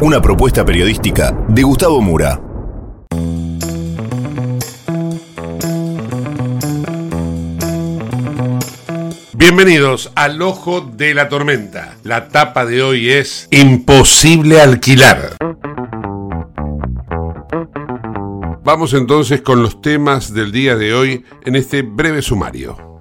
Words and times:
Una 0.00 0.20
propuesta 0.20 0.64
periodística 0.64 1.30
de 1.46 1.62
Gustavo 1.62 2.00
Mura. 2.00 2.40
Bienvenidos 9.34 10.10
al 10.16 10.42
Ojo 10.42 10.80
de 10.80 11.14
la 11.14 11.28
Tormenta. 11.28 11.94
La 12.02 12.28
tapa 12.28 12.66
de 12.66 12.82
hoy 12.82 13.10
es 13.10 13.46
Imposible 13.52 14.60
alquilar. 14.60 15.36
Vamos 18.64 18.94
entonces 18.94 19.42
con 19.42 19.62
los 19.62 19.80
temas 19.80 20.34
del 20.34 20.50
día 20.50 20.74
de 20.74 20.92
hoy 20.92 21.24
en 21.44 21.54
este 21.54 21.82
breve 21.82 22.20
sumario. 22.20 22.91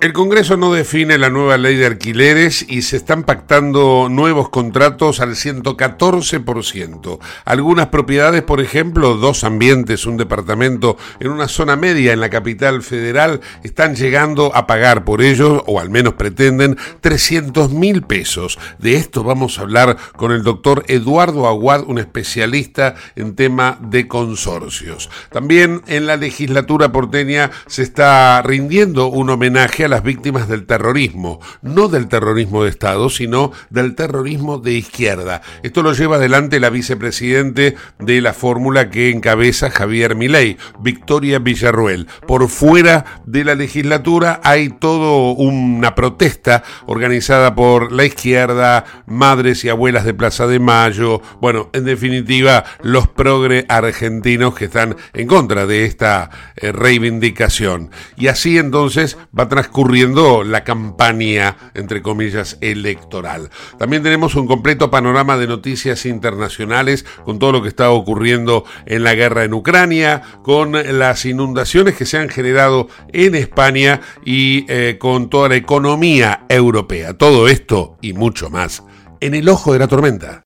El 0.00 0.14
Congreso 0.14 0.56
no 0.56 0.72
define 0.72 1.18
la 1.18 1.28
nueva 1.28 1.58
ley 1.58 1.76
de 1.76 1.84
alquileres 1.84 2.64
y 2.66 2.80
se 2.80 2.96
están 2.96 3.24
pactando 3.24 4.08
nuevos 4.10 4.48
contratos 4.48 5.20
al 5.20 5.34
114%. 5.34 7.18
Algunas 7.44 7.88
propiedades, 7.88 8.40
por 8.40 8.62
ejemplo, 8.62 9.16
dos 9.16 9.44
ambientes, 9.44 10.06
un 10.06 10.16
departamento 10.16 10.96
en 11.20 11.28
una 11.28 11.48
zona 11.48 11.76
media 11.76 12.14
en 12.14 12.20
la 12.20 12.30
capital 12.30 12.82
federal, 12.82 13.42
están 13.62 13.94
llegando 13.94 14.56
a 14.56 14.66
pagar 14.66 15.04
por 15.04 15.20
ellos, 15.20 15.62
o 15.66 15.80
al 15.80 15.90
menos 15.90 16.14
pretenden, 16.14 16.78
300 17.02 17.70
mil 17.70 18.00
pesos. 18.00 18.58
De 18.78 18.94
esto 18.94 19.22
vamos 19.22 19.58
a 19.58 19.62
hablar 19.62 19.98
con 20.16 20.32
el 20.32 20.42
doctor 20.42 20.82
Eduardo 20.88 21.46
Aguad, 21.46 21.84
un 21.86 21.98
especialista 21.98 22.94
en 23.16 23.36
tema 23.36 23.78
de 23.82 24.08
consorcios. 24.08 25.10
También 25.30 25.82
en 25.88 26.06
la 26.06 26.16
legislatura 26.16 26.90
porteña 26.90 27.50
se 27.66 27.82
está 27.82 28.40
rindiendo 28.40 29.08
un 29.08 29.28
homenaje 29.28 29.84
a 29.84 29.89
las 29.90 30.02
víctimas 30.02 30.48
del 30.48 30.64
terrorismo, 30.66 31.40
no 31.62 31.88
del 31.88 32.08
terrorismo 32.08 32.64
de 32.64 32.70
Estado, 32.70 33.10
sino 33.10 33.52
del 33.68 33.94
terrorismo 33.94 34.58
de 34.58 34.72
izquierda. 34.72 35.42
Esto 35.62 35.82
lo 35.82 35.92
lleva 35.92 36.16
adelante 36.16 36.60
la 36.60 36.70
vicepresidente 36.70 37.76
de 37.98 38.20
la 38.20 38.32
fórmula 38.32 38.90
que 38.90 39.10
encabeza 39.10 39.70
Javier 39.70 40.14
Milei, 40.14 40.56
Victoria 40.80 41.38
Villarruel. 41.38 42.06
Por 42.26 42.48
fuera 42.48 43.04
de 43.26 43.44
la 43.44 43.54
legislatura 43.54 44.40
hay 44.44 44.70
todo 44.70 45.32
una 45.32 45.94
protesta 45.94 46.62
organizada 46.86 47.54
por 47.54 47.92
la 47.92 48.04
izquierda, 48.04 48.84
madres 49.06 49.64
y 49.64 49.68
abuelas 49.68 50.04
de 50.04 50.14
Plaza 50.14 50.46
de 50.46 50.60
Mayo, 50.60 51.20
bueno, 51.40 51.70
en 51.72 51.84
definitiva, 51.84 52.64
los 52.82 53.08
progre 53.08 53.66
argentinos 53.68 54.54
que 54.54 54.66
están 54.66 54.96
en 55.12 55.26
contra 55.26 55.66
de 55.66 55.84
esta 55.84 56.30
eh, 56.56 56.72
reivindicación. 56.72 57.90
Y 58.16 58.28
así 58.28 58.58
entonces 58.58 59.18
va 59.36 59.44
a 59.44 59.48
transcurrir 59.48 59.79
ocurriendo 59.80 60.44
la 60.44 60.62
campaña, 60.62 61.56
entre 61.72 62.02
comillas, 62.02 62.58
electoral. 62.60 63.48
También 63.78 64.02
tenemos 64.02 64.34
un 64.34 64.46
completo 64.46 64.90
panorama 64.90 65.38
de 65.38 65.46
noticias 65.46 66.04
internacionales 66.04 67.06
con 67.24 67.38
todo 67.38 67.52
lo 67.52 67.62
que 67.62 67.68
está 67.68 67.90
ocurriendo 67.90 68.64
en 68.84 69.04
la 69.04 69.14
guerra 69.14 69.44
en 69.44 69.54
Ucrania, 69.54 70.20
con 70.42 70.72
las 70.72 71.24
inundaciones 71.24 71.96
que 71.96 72.04
se 72.04 72.18
han 72.18 72.28
generado 72.28 72.88
en 73.14 73.34
España 73.34 74.02
y 74.22 74.66
eh, 74.68 74.98
con 75.00 75.30
toda 75.30 75.48
la 75.48 75.56
economía 75.56 76.44
europea. 76.50 77.14
Todo 77.14 77.48
esto 77.48 77.96
y 78.02 78.12
mucho 78.12 78.50
más 78.50 78.82
en 79.20 79.34
el 79.34 79.48
ojo 79.48 79.72
de 79.72 79.78
la 79.78 79.88
tormenta. 79.88 80.42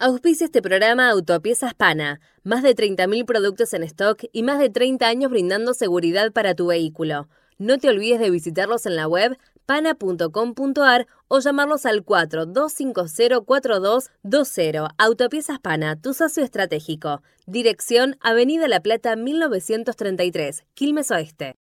Auspicia 0.00 0.44
este 0.44 0.60
programa 0.60 1.08
Autopiezas 1.08 1.72
Pana. 1.72 2.20
Más 2.44 2.62
de 2.62 2.76
30.000 2.76 3.24
productos 3.24 3.72
en 3.72 3.82
stock 3.84 4.22
y 4.30 4.42
más 4.42 4.58
de 4.58 4.68
30 4.68 5.08
años 5.08 5.30
brindando 5.30 5.72
seguridad 5.72 6.30
para 6.30 6.54
tu 6.54 6.66
vehículo. 6.66 7.26
No 7.56 7.78
te 7.78 7.88
olvides 7.88 8.20
de 8.20 8.28
visitarlos 8.28 8.84
en 8.84 8.96
la 8.96 9.08
web 9.08 9.38
pana.com.ar 9.64 11.06
o 11.28 11.40
llamarlos 11.40 11.86
al 11.86 12.04
42504220. 12.04 14.90
Autopiezas 14.98 15.58
Pana, 15.58 15.98
tu 15.98 16.12
socio 16.12 16.44
estratégico. 16.44 17.22
Dirección 17.46 18.18
Avenida 18.20 18.68
La 18.68 18.80
Plata 18.80 19.16
1933, 19.16 20.64
Quilmes 20.74 21.10
Oeste. 21.10 21.56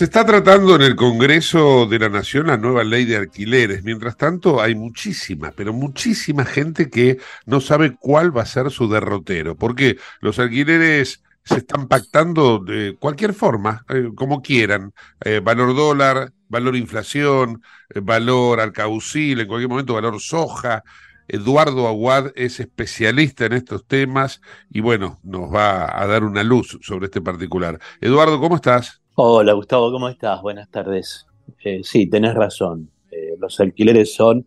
Se 0.00 0.04
está 0.04 0.24
tratando 0.24 0.76
en 0.76 0.80
el 0.80 0.96
Congreso 0.96 1.84
de 1.84 1.98
la 1.98 2.08
Nación 2.08 2.46
la 2.46 2.56
nueva 2.56 2.84
ley 2.84 3.04
de 3.04 3.18
alquileres. 3.18 3.84
Mientras 3.84 4.16
tanto, 4.16 4.62
hay 4.62 4.74
muchísima, 4.74 5.52
pero 5.54 5.74
muchísima 5.74 6.46
gente 6.46 6.88
que 6.88 7.18
no 7.44 7.60
sabe 7.60 7.98
cuál 8.00 8.34
va 8.34 8.40
a 8.40 8.46
ser 8.46 8.70
su 8.70 8.88
derrotero. 8.88 9.56
Porque 9.56 9.98
los 10.22 10.38
alquileres 10.38 11.22
se 11.44 11.58
están 11.58 11.86
pactando 11.86 12.60
de 12.60 12.96
cualquier 12.98 13.34
forma, 13.34 13.84
eh, 13.90 14.08
como 14.14 14.40
quieran. 14.40 14.94
Eh, 15.22 15.42
valor 15.44 15.76
dólar, 15.76 16.32
valor 16.48 16.76
inflación, 16.76 17.62
eh, 17.90 18.00
valor 18.02 18.60
alcaucil, 18.60 19.40
en 19.40 19.48
cualquier 19.48 19.68
momento 19.68 19.92
valor 19.92 20.18
soja. 20.18 20.82
Eduardo 21.28 21.86
Aguad 21.86 22.32
es 22.36 22.58
especialista 22.58 23.44
en 23.44 23.52
estos 23.52 23.86
temas 23.86 24.40
y 24.70 24.80
bueno, 24.80 25.20
nos 25.22 25.52
va 25.54 26.02
a 26.02 26.06
dar 26.06 26.24
una 26.24 26.42
luz 26.42 26.78
sobre 26.80 27.04
este 27.04 27.20
particular. 27.20 27.78
Eduardo, 28.00 28.40
¿cómo 28.40 28.56
estás? 28.56 28.99
Hola 29.22 29.52
Gustavo, 29.52 29.92
¿cómo 29.92 30.08
estás? 30.08 30.40
Buenas 30.40 30.70
tardes. 30.70 31.26
Eh, 31.62 31.82
sí, 31.84 32.08
tenés 32.08 32.32
razón. 32.32 32.90
Eh, 33.10 33.36
los 33.38 33.60
alquileres 33.60 34.14
son, 34.14 34.46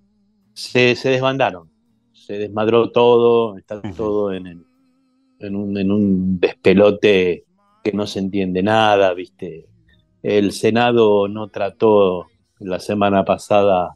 se, 0.51 0.95
desbandaron, 0.95 1.69
se 2.11 2.39
desmadró 2.39 2.89
todo, 2.89 3.55
está 3.55 3.79
todo 3.95 4.33
en, 4.33 4.65
en, 5.37 5.55
un, 5.55 5.77
en 5.77 5.91
un 5.91 6.39
despelote 6.39 7.45
que 7.83 7.91
no 7.91 8.07
se 8.07 8.17
entiende 8.17 8.63
nada, 8.63 9.13
¿viste? 9.13 9.67
El 10.23 10.51
Senado 10.51 11.27
no 11.27 11.49
trató 11.49 12.25
la 12.57 12.79
semana 12.79 13.23
pasada 13.23 13.95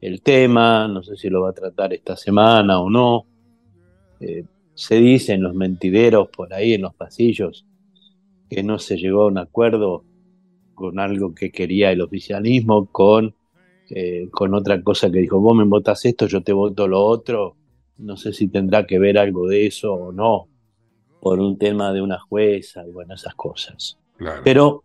el 0.00 0.22
tema, 0.22 0.88
no 0.88 1.02
sé 1.02 1.16
si 1.16 1.28
lo 1.28 1.42
va 1.42 1.50
a 1.50 1.54
tratar 1.54 1.92
esta 1.92 2.16
semana 2.16 2.80
o 2.80 2.88
no. 2.88 3.26
Eh, 4.20 4.46
se 4.72 4.94
dicen 4.94 5.42
los 5.42 5.54
mentideros 5.54 6.30
por 6.34 6.54
ahí 6.54 6.72
en 6.72 6.80
los 6.80 6.94
pasillos 6.94 7.66
que 8.48 8.62
no 8.62 8.78
se 8.78 8.96
llegó 8.96 9.24
a 9.24 9.26
un 9.26 9.36
acuerdo 9.36 10.02
con 10.74 10.98
algo 10.98 11.34
que 11.34 11.50
quería 11.50 11.90
el 11.92 12.00
oficialismo, 12.00 12.86
con, 12.86 13.34
eh, 13.90 14.28
con 14.30 14.54
otra 14.54 14.82
cosa 14.82 15.10
que 15.10 15.20
dijo, 15.20 15.40
vos 15.40 15.56
me 15.56 15.64
votás 15.64 16.04
esto, 16.04 16.26
yo 16.26 16.42
te 16.42 16.52
voto 16.52 16.88
lo 16.88 17.04
otro. 17.04 17.56
No 17.98 18.16
sé 18.16 18.32
si 18.32 18.48
tendrá 18.48 18.86
que 18.86 18.98
ver 18.98 19.18
algo 19.18 19.46
de 19.46 19.66
eso 19.66 19.92
o 19.92 20.12
no, 20.12 20.48
por 21.20 21.38
un 21.38 21.58
tema 21.58 21.92
de 21.92 22.02
una 22.02 22.18
jueza 22.18 22.86
y 22.86 22.90
bueno, 22.90 23.14
esas 23.14 23.34
cosas. 23.34 23.98
Pero 24.42 24.84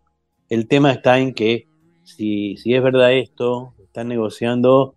el 0.50 0.68
tema 0.68 0.92
está 0.92 1.20
en 1.20 1.34
que 1.34 1.68
si, 2.04 2.58
si 2.58 2.74
es 2.74 2.84
verdad 2.84 3.14
esto, 3.14 3.74
están 3.84 4.08
negociando 4.08 4.96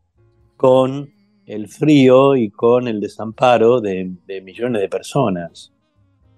con 0.57 1.11
el 1.47 1.69
frío 1.69 2.37
y 2.37 2.51
con 2.51 2.89
el 2.89 3.01
desamparo 3.01 3.81
de, 3.81 4.13
millones 4.43 4.81
de 4.81 4.89
personas. 4.89 5.73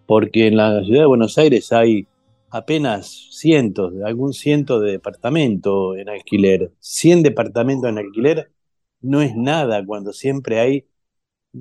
Porque 0.06 0.46
en 0.46 0.56
la 0.56 0.82
ciudad 0.82 1.00
de 1.00 1.06
Buenos 1.06 1.38
Aires 1.38 1.72
hay 1.72 2.06
apenas 2.54 3.30
cientos, 3.32 3.92
algún 4.04 4.32
ciento 4.32 4.78
de 4.78 4.92
departamentos 4.92 5.98
en 5.98 6.08
alquiler. 6.08 6.70
100 6.78 7.24
departamentos 7.24 7.90
en 7.90 7.98
alquiler 7.98 8.52
no 9.00 9.22
es 9.22 9.34
nada 9.34 9.84
cuando 9.84 10.12
siempre 10.12 10.60
hay 10.60 10.86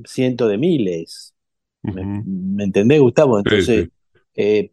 cientos 0.06 0.52
de 0.52 0.60
miles. 0.60 1.34
¿Me, 1.82 2.64
entendés, 2.64 3.00
Gustavo? 3.00 3.40
Entonces, 3.40 3.90
eh, 4.36 4.72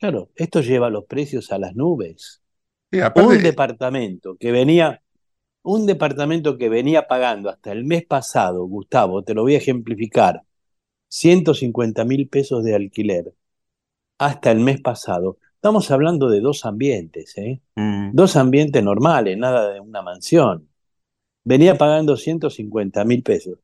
claro, 0.00 0.30
esto 0.34 0.62
lleva 0.62 0.90
los 0.90 1.04
precios 1.04 1.52
a 1.52 1.58
las 1.58 1.76
nubes. 1.76 2.42
Un 2.90 3.40
departamento 3.40 4.36
que 4.36 4.50
venía, 4.50 5.00
un 5.62 5.86
departamento 5.86 6.58
que 6.58 6.68
venía 6.68 7.06
pagando 7.06 7.50
hasta 7.50 7.70
el 7.70 7.84
mes 7.84 8.04
pasado, 8.04 8.64
Gustavo, 8.66 9.22
te 9.22 9.32
lo 9.32 9.42
voy 9.42 9.54
a 9.54 9.58
ejemplificar, 9.58 10.42
150 11.06 12.04
mil 12.04 12.28
pesos 12.28 12.64
de 12.64 12.74
alquiler 12.74 13.32
hasta 14.18 14.50
el 14.50 14.60
mes 14.60 14.80
pasado. 14.80 15.38
Estamos 15.54 15.90
hablando 15.90 16.28
de 16.28 16.40
dos 16.40 16.64
ambientes, 16.64 17.36
¿eh? 17.38 17.60
Mm. 17.76 18.10
dos 18.12 18.36
ambientes 18.36 18.82
normales, 18.82 19.36
nada 19.38 19.72
de 19.72 19.80
una 19.80 20.02
mansión. 20.02 20.68
Venía 21.44 21.78
pagando 21.78 22.16
150 22.16 23.04
mil 23.04 23.22
pesos. 23.22 23.58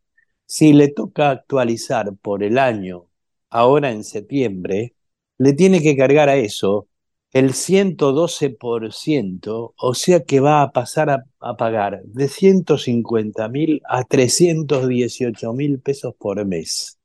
Si 0.46 0.72
le 0.72 0.88
toca 0.88 1.30
actualizar 1.30 2.14
por 2.16 2.42
el 2.42 2.58
año, 2.58 3.06
ahora 3.50 3.90
en 3.90 4.04
septiembre, 4.04 4.94
le 5.38 5.52
tiene 5.52 5.82
que 5.82 5.96
cargar 5.96 6.28
a 6.28 6.36
eso 6.36 6.88
el 7.32 7.54
112%, 7.54 9.74
o 9.76 9.94
sea 9.94 10.24
que 10.24 10.40
va 10.40 10.62
a 10.62 10.70
pasar 10.70 11.10
a, 11.10 11.24
pagar 11.56 12.02
de 12.04 12.28
150 12.28 13.48
mil 13.48 13.80
a 13.88 14.04
318 14.04 15.52
mil 15.54 15.80
pesos 15.80 16.14
por 16.18 16.44
mes. 16.44 16.98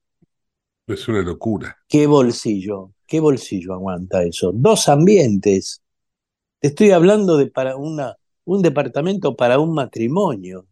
Es 0.85 1.07
una 1.07 1.21
locura. 1.21 1.77
¿Qué 1.87 2.07
bolsillo? 2.07 2.91
¿Qué 3.07 3.19
bolsillo 3.19 3.73
aguanta 3.73 4.23
eso? 4.23 4.51
Dos 4.53 4.89
ambientes. 4.89 5.81
Te 6.59 6.69
estoy 6.69 6.91
hablando 6.91 7.37
de 7.37 7.47
para 7.47 7.77
una, 7.77 8.17
un 8.45 8.61
departamento 8.61 9.35
para 9.35 9.59
un 9.59 9.73
matrimonio, 9.73 10.67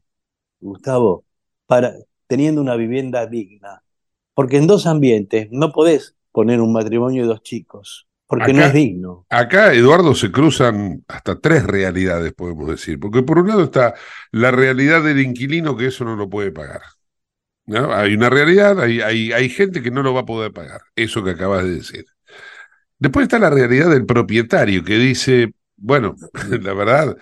Gustavo, 0.60 1.26
para, 1.66 1.94
teniendo 2.28 2.62
una 2.62 2.76
vivienda 2.76 3.26
digna. 3.26 3.82
Porque 4.34 4.58
en 4.58 4.68
dos 4.68 4.86
ambientes 4.86 5.48
no 5.52 5.72
podés 5.72 6.16
poner 6.32 6.60
un 6.60 6.74
matrimonio 6.74 7.24
y 7.24 7.28
dos 7.28 7.42
chicos 7.42 8.06
porque 8.28 8.54
no 8.54 8.64
es 8.64 8.74
digno. 8.74 9.26
Acá, 9.30 9.74
Eduardo, 9.74 10.16
se 10.16 10.32
cruzan 10.32 11.04
hasta 11.08 11.40
tres 11.40 11.64
realidades, 11.64 12.34
podemos 12.34 12.68
decir. 12.68 13.00
Porque 13.00 13.22
por 13.22 13.40
un 13.40 13.48
lado 13.48 13.64
está 13.64 13.94
la 14.32 14.52
realidad 14.52 15.04
del 15.04 15.20
inquilino 15.20 15.78
que 15.78 15.88
eso 15.88 16.06
no 16.06 16.16
lo 16.16 16.30
puede 16.30 16.52
pagar. 16.52 16.82
¿no? 17.66 17.94
Hay 17.94 18.16
una 18.16 18.30
realidad, 18.30 18.80
hay, 18.80 19.02
hay, 19.02 19.32
hay 19.32 19.50
gente 19.50 19.82
que 19.82 19.92
no 19.92 20.02
lo 20.02 20.14
va 20.14 20.22
a 20.22 20.26
poder 20.26 20.52
pagar, 20.52 20.82
eso 20.96 21.24
que 21.24 21.32
acabas 21.32 21.64
de 21.64 21.76
decir. 21.76 22.06
Después 23.06 23.26
está 23.26 23.38
la 23.38 23.52
realidad 23.52 23.92
del 23.92 24.08
propietario 24.08 24.84
que 24.84 24.98
dice, 24.98 25.54
bueno, 25.78 26.16
la 26.50 26.74
verdad, 26.74 27.16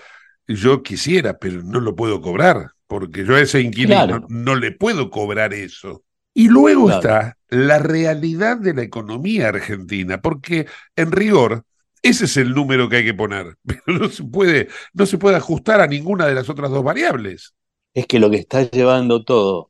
yo 0.47 0.81
quisiera, 0.81 1.37
pero 1.39 1.61
no 1.61 1.81
lo 1.81 1.93
puedo 1.93 2.21
cobrar, 2.21 2.71
porque 2.87 3.25
yo 3.25 3.35
a 3.35 3.41
ese 3.41 3.59
inquilino 3.59 4.25
no 4.29 4.55
le 4.55 4.71
puedo 4.71 5.09
cobrar 5.09 5.53
eso. 5.53 6.05
Y 6.33 6.47
luego 6.47 6.89
está 6.89 7.37
la 7.49 7.79
realidad 7.79 8.55
de 8.55 8.73
la 8.73 8.81
economía 8.81 9.49
argentina, 9.49 10.21
porque 10.21 10.67
en 10.95 11.11
rigor 11.11 11.65
ese 12.01 12.25
es 12.25 12.37
el 12.37 12.53
número 12.53 12.87
que 12.87 12.95
hay 12.95 13.03
que 13.03 13.13
poner, 13.13 13.57
pero 13.65 13.81
no 13.87 14.07
se 14.07 14.23
puede, 14.23 14.69
no 14.93 15.05
se 15.05 15.17
puede 15.17 15.35
ajustar 15.35 15.81
a 15.81 15.87
ninguna 15.87 16.27
de 16.27 16.35
las 16.35 16.47
otras 16.47 16.71
dos 16.71 16.85
variables. 16.85 17.55
Es 17.93 18.07
que 18.07 18.19
lo 18.19 18.29
que 18.29 18.37
está 18.37 18.61
llevando 18.71 19.25
todo 19.25 19.69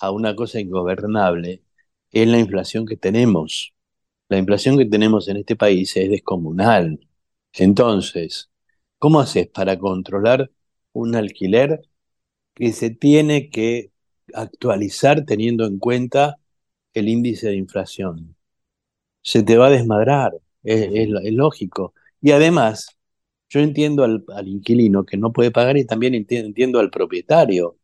a 0.00 0.12
una 0.12 0.34
cosa 0.34 0.60
ingobernable 0.60 1.60
es 2.10 2.26
la 2.26 2.38
inflación 2.38 2.86
que 2.86 2.96
tenemos. 2.96 3.74
La 4.32 4.38
inflación 4.38 4.78
que 4.78 4.86
tenemos 4.86 5.28
en 5.28 5.36
este 5.36 5.56
país 5.56 5.94
es 5.94 6.08
descomunal. 6.08 6.98
Entonces, 7.52 8.50
¿cómo 8.98 9.20
haces 9.20 9.46
para 9.48 9.78
controlar 9.78 10.50
un 10.94 11.14
alquiler 11.14 11.82
que 12.54 12.72
se 12.72 12.88
tiene 12.88 13.50
que 13.50 13.92
actualizar 14.32 15.26
teniendo 15.26 15.66
en 15.66 15.78
cuenta 15.78 16.38
el 16.94 17.10
índice 17.10 17.48
de 17.48 17.56
inflación. 17.56 18.36
Se 19.20 19.42
te 19.42 19.58
va 19.58 19.66
a 19.66 19.70
desmadrar, 19.70 20.32
es, 20.62 21.08
lógico. 21.32 21.92
Y 22.22 22.30
además, 22.30 22.96
yo 23.50 23.60
entiendo 23.60 24.02
al, 24.04 24.48
inquilino 24.48 25.04
que 25.04 25.18
no 25.18 25.30
puede 25.30 25.50
pagar 25.50 25.76
y 25.76 25.84
también 25.84 26.14
entiendo, 26.14 26.80
al 26.80 26.90
propietario, 26.90 27.76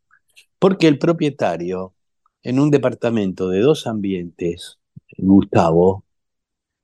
porque 0.59 0.89
el 0.89 0.99
propietario 0.99 1.95
en 2.43 2.59
un 2.59 2.71
departamento 2.71 3.51
de 3.51 3.61
dos 3.61 3.87
ambientes, 3.87 4.79
Gustavo, 5.19 6.05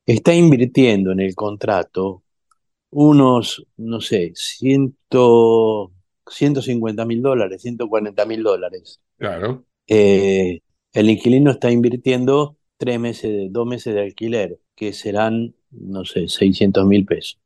está 0.06 0.34
invirtiendo 0.34 1.12
en 1.12 1.20
el 1.20 1.34
contrato 1.34 2.22
unos, 2.90 3.66
no 3.76 4.00
sé, 4.00 4.32
ciento, 4.34 5.92
150 6.28 7.04
mil 7.04 7.22
dólares, 7.22 7.62
140 7.62 8.24
mil 8.26 8.42
dólares. 8.42 9.00
Claro. 9.18 9.64
Eh, 9.86 10.60
el 10.92 11.10
inquilino 11.10 11.50
está 11.50 11.70
invirtiendo 11.70 12.56
tres 12.76 13.00
meses, 13.00 13.52
dos 13.52 13.66
meses 13.66 13.94
de 13.94 14.02
alquiler, 14.02 14.60
que 14.76 14.92
serán, 14.92 15.54
no 15.70 16.04
sé, 16.04 16.28
600 16.28 16.86
mil 16.86 17.04
pesos, 17.04 17.40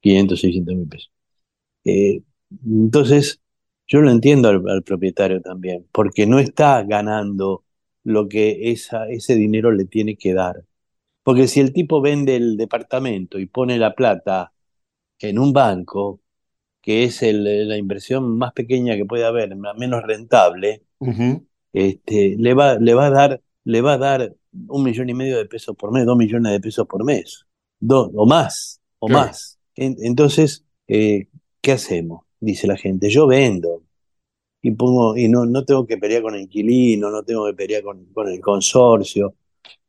500, 0.00 0.40
600 0.40 0.74
mil 0.74 0.88
pesos. 0.88 1.12
Eh, 1.84 2.22
entonces, 2.66 3.40
yo 3.86 4.00
lo 4.00 4.10
entiendo 4.10 4.48
al, 4.48 4.82
propietario 4.82 5.40
también, 5.40 5.86
porque 5.92 6.26
no 6.26 6.38
está 6.38 6.82
ganando 6.82 7.64
lo 8.04 8.28
que 8.28 8.72
esa, 8.72 9.08
ese 9.08 9.36
dinero 9.36 9.70
le 9.72 9.84
tiene 9.84 10.16
que 10.16 10.34
dar. 10.34 10.64
Porque 11.22 11.48
si 11.48 11.60
el 11.60 11.72
tipo 11.72 12.00
vende 12.00 12.36
el 12.36 12.56
departamento 12.56 13.38
y 13.38 13.46
pone 13.46 13.78
la 13.78 13.94
plata 13.94 14.52
en 15.20 15.38
un 15.38 15.52
banco, 15.52 16.20
que 16.80 17.04
es 17.04 17.22
la 17.22 17.76
inversión 17.76 18.36
más 18.38 18.52
pequeña 18.52 18.96
que 18.96 19.04
puede 19.04 19.24
haber, 19.24 19.54
menos 19.56 20.02
rentable, 20.02 20.82
este, 21.72 22.36
le, 22.38 22.54
va, 22.54 22.74
le, 22.74 22.94
va 22.94 23.06
a 23.06 23.10
dar, 23.10 23.40
le 23.64 23.80
va 23.80 23.94
a 23.94 23.98
dar 23.98 24.34
un 24.68 24.82
millón 24.82 25.08
y 25.08 25.14
medio 25.14 25.38
de 25.38 25.46
pesos 25.46 25.76
por 25.76 25.92
mes, 25.92 26.04
dos 26.04 26.16
millones 26.16 26.52
de 26.52 26.60
pesos 26.60 26.86
por 26.88 27.04
mes, 27.04 27.46
dos, 27.78 28.10
o 28.14 28.26
más, 28.26 28.80
o 28.98 29.08
más. 29.08 29.58
entonces, 29.76 30.64
eh, 30.88 31.28
¿qué 31.60 31.72
hacemos? 31.72 32.24
Dice 32.40 32.66
la 32.66 32.76
gente, 32.76 33.08
yo 33.08 33.28
vendo 33.28 33.84
y 34.60 34.72
pongo, 34.72 35.16
y 35.16 35.28
no, 35.28 35.46
no 35.46 35.64
tengo 35.64 35.86
que 35.86 35.98
pelear 35.98 36.22
con 36.22 36.34
el 36.34 36.42
inquilino, 36.42 37.10
no 37.10 37.22
tengo 37.22 37.46
que 37.46 37.54
pelear 37.54 37.82
con, 37.82 38.06
con 38.06 38.28
el 38.28 38.40
consorcio, 38.40 39.36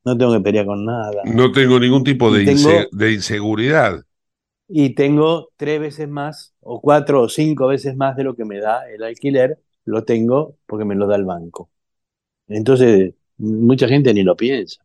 no 0.05 0.17
tengo 0.17 0.33
que 0.33 0.41
pelear 0.41 0.65
con 0.65 0.86
nada. 0.86 1.24
No 1.25 1.51
tengo 1.51 1.79
ningún 1.79 2.03
tipo 2.03 2.31
de, 2.31 2.88
de 2.91 3.12
inseguridad. 3.12 4.03
Y 4.67 4.95
tengo 4.95 5.50
tres 5.57 5.79
veces 5.79 6.10
más, 6.10 6.55
o 6.62 6.81
cuatro 6.81 7.22
o 7.22 7.29
cinco 7.29 7.67
veces 7.67 7.95
más 7.95 8.15
de 8.15 8.24
lo 8.24 8.36
que 8.36 8.45
me 8.45 8.60
da 8.60 8.89
el 8.89 9.03
alquiler, 9.03 9.60
lo 9.86 10.03
tengo 10.03 10.57
porque 10.65 10.86
me 10.86 10.95
lo 10.95 11.05
da 11.07 11.15
el 11.15 11.25
banco. 11.25 11.69
Entonces, 12.48 13.13
mucha 13.38 13.88
gente 13.88 14.13
ni 14.13 14.24
lo 14.24 14.36
piensa. 14.36 14.81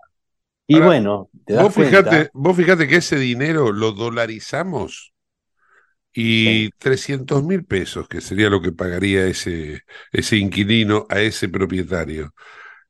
Y 0.66 0.80
bueno, 0.80 1.30
te 1.44 1.54
das 1.54 1.64
vos 1.64 1.74
fíjate, 1.74 2.30
vos 2.32 2.56
fíjate 2.56 2.86
que 2.88 2.96
ese 2.96 3.16
dinero 3.18 3.72
lo 3.72 3.92
dolarizamos 3.92 5.14
y 6.12 6.70
300 6.78 7.44
mil 7.44 7.64
pesos, 7.64 8.08
que 8.08 8.20
sería 8.20 8.50
lo 8.50 8.60
que 8.60 8.72
pagaría 8.72 9.26
ese, 9.26 9.82
ese 10.12 10.36
inquilino 10.36 11.06
a 11.08 11.20
ese 11.20 11.48
propietario. 11.48 12.34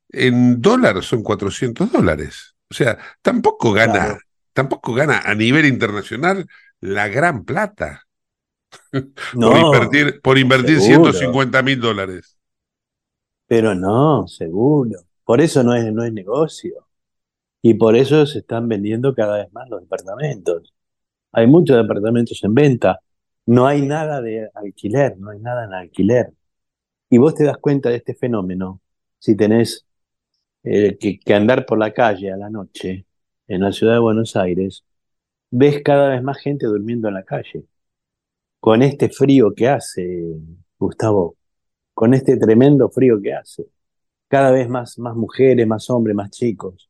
En 0.09 0.61
dólares 0.61 1.05
son 1.05 1.23
400 1.23 1.91
dólares. 1.91 2.55
O 2.69 2.73
sea, 2.73 2.97
tampoco 3.21 3.71
gana, 3.71 4.19
tampoco 4.53 4.93
gana 4.93 5.21
a 5.23 5.35
nivel 5.35 5.65
internacional 5.65 6.47
la 6.79 7.07
gran 7.07 7.45
plata. 7.45 8.05
por 8.91 9.57
invertir, 9.57 10.21
por 10.21 10.37
invertir 10.37 10.79
150 10.79 11.61
mil 11.63 11.79
dólares. 11.79 12.37
Pero 13.47 13.73
no, 13.73 14.27
seguro. 14.27 14.99
Por 15.23 15.41
eso 15.41 15.63
no 15.63 15.75
es, 15.75 15.91
no 15.91 16.03
es 16.03 16.13
negocio. 16.13 16.87
Y 17.61 17.73
por 17.73 17.95
eso 17.95 18.25
se 18.25 18.39
están 18.39 18.67
vendiendo 18.67 19.13
cada 19.13 19.37
vez 19.37 19.51
más 19.51 19.69
los 19.69 19.81
departamentos. 19.81 20.73
Hay 21.31 21.47
muchos 21.47 21.77
departamentos 21.77 22.43
en 22.43 22.53
venta. 22.53 22.99
No 23.45 23.67
hay 23.67 23.81
nada 23.81 24.21
de 24.21 24.49
alquiler, 24.53 25.17
no 25.17 25.31
hay 25.31 25.39
nada 25.39 25.65
en 25.65 25.73
alquiler. 25.73 26.33
Y 27.09 27.17
vos 27.17 27.33
te 27.35 27.43
das 27.43 27.57
cuenta 27.57 27.89
de 27.89 27.97
este 27.97 28.13
fenómeno 28.13 28.81
si 29.17 29.35
tenés 29.35 29.85
eh, 30.63 30.97
que, 30.99 31.19
que 31.19 31.33
andar 31.33 31.65
por 31.65 31.79
la 31.79 31.93
calle 31.93 32.31
a 32.31 32.37
la 32.37 32.49
noche 32.49 33.05
en 33.47 33.61
la 33.61 33.71
ciudad 33.71 33.93
de 33.93 33.99
Buenos 33.99 34.35
Aires, 34.35 34.85
ves 35.51 35.81
cada 35.83 36.09
vez 36.09 36.23
más 36.23 36.37
gente 36.39 36.65
durmiendo 36.67 37.07
en 37.07 37.15
la 37.15 37.23
calle. 37.23 37.65
con 38.59 38.81
este 38.83 39.09
frío 39.09 39.53
que 39.55 39.67
hace, 39.69 40.25
Gustavo, 40.77 41.37
con 41.93 42.13
este 42.13 42.37
tremendo 42.37 42.89
frío 42.89 43.21
que 43.21 43.33
hace. 43.33 43.67
Cada 44.27 44.51
vez 44.51 44.69
más, 44.69 44.99
más 44.99 45.15
mujeres, 45.15 45.67
más 45.67 45.89
hombres, 45.89 46.15
más 46.15 46.31
chicos. 46.31 46.89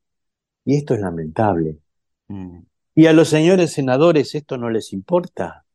Y 0.66 0.78
esto 0.78 0.94
es 0.94 1.02
lamentable. 1.02 1.80
Mm. 2.28 2.60
Y 2.96 3.06
a 3.08 3.14
los 3.14 3.30
señores 3.30 3.72
senadores 3.74 4.36
esto 4.36 4.58
no 4.58 4.70
les 4.70 4.94
importa, 4.94 5.66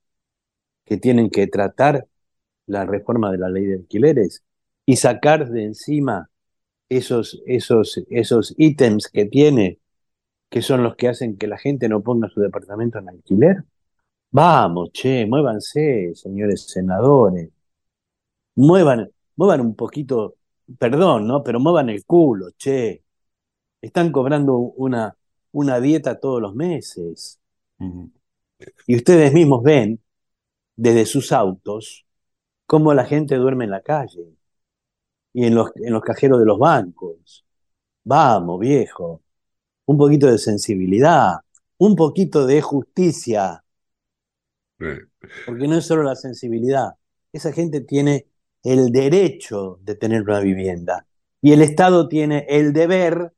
que 0.85 0.97
tienen 0.99 1.31
que 1.31 1.47
tratar 1.47 2.07
la 2.67 2.85
reforma 2.87 3.31
de 3.33 3.39
la 3.39 3.49
ley 3.49 3.65
de 3.67 3.75
alquileres 3.77 4.45
y 4.87 4.97
sacar 4.97 5.49
de 5.51 5.65
encima 5.65 6.31
esos, 6.89 7.43
esos, 7.47 8.03
esos 8.11 8.55
ítems 8.59 9.09
que 9.09 9.27
tiene, 9.27 9.81
que 10.51 10.63
son 10.63 10.83
los 10.83 10.97
que 10.97 11.09
hacen 11.09 11.37
que 11.39 11.47
la 11.49 11.59
gente 11.59 11.89
no 11.89 12.03
ponga 12.03 12.29
su 12.29 12.41
departamento 12.41 12.99
en 12.99 13.09
alquiler. 13.09 13.65
Vamos, 14.31 14.91
che, 14.93 15.27
muévanse, 15.27 16.15
señores 16.15 16.69
senadores. 16.69 17.51
Muevan, 18.57 19.11
muevan 19.37 19.61
un 19.61 19.75
poquito, 19.75 20.37
perdón, 20.79 21.27
¿no? 21.27 21.43
Pero 21.43 21.61
muevan 21.61 21.89
el 21.91 22.05
culo, 22.05 22.51
che. 22.57 23.03
Están 23.81 24.13
cobrando 24.13 24.57
una, 24.57 25.17
una 25.53 25.81
dieta 25.81 26.19
todos 26.21 26.41
los 26.43 26.55
meses. 26.55 27.41
Y 28.87 28.97
ustedes 28.97 29.33
mismos 29.33 29.63
ven 29.63 30.01
desde 30.77 31.07
sus 31.07 31.33
autos 31.33 32.07
cómo 32.67 32.95
la 32.95 33.05
gente 33.05 33.37
duerme 33.37 33.65
en 33.65 33.71
la 33.71 33.83
calle 33.83 34.35
y 35.35 35.45
en 35.45 35.55
los, 35.55 35.71
en 35.77 35.93
los 35.93 36.03
cajeros 36.03 36.39
de 36.39 36.47
los 36.47 36.59
bancos. 36.59 37.45
Vamos, 38.05 38.61
viejo, 38.61 39.21
un 39.87 39.99
poquito 39.99 40.27
de 40.29 40.39
sensibilidad, 40.39 41.35
un 41.79 41.95
poquito 41.95 42.47
de 42.47 42.63
justicia. 42.63 43.63
Porque 44.79 45.69
no 45.69 45.77
es 45.77 45.85
solo 45.85 46.03
la 46.03 46.17
sensibilidad, 46.17 46.95
esa 47.33 47.53
gente 47.53 47.81
tiene 47.81 48.27
el 48.63 48.91
derecho 48.91 49.79
de 49.83 49.95
tener 49.95 50.23
una 50.23 50.41
vivienda 50.41 51.07
y 51.43 51.53
el 51.53 51.63
Estado 51.63 52.09
tiene 52.09 52.47
el 52.49 52.73
deber 52.73 53.33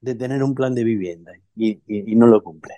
de 0.00 0.14
tener 0.14 0.42
un 0.42 0.54
plan 0.54 0.74
de 0.74 0.84
vivienda 0.84 1.32
y, 1.54 1.80
no 2.16 2.26
lo 2.26 2.42
cumple. 2.42 2.74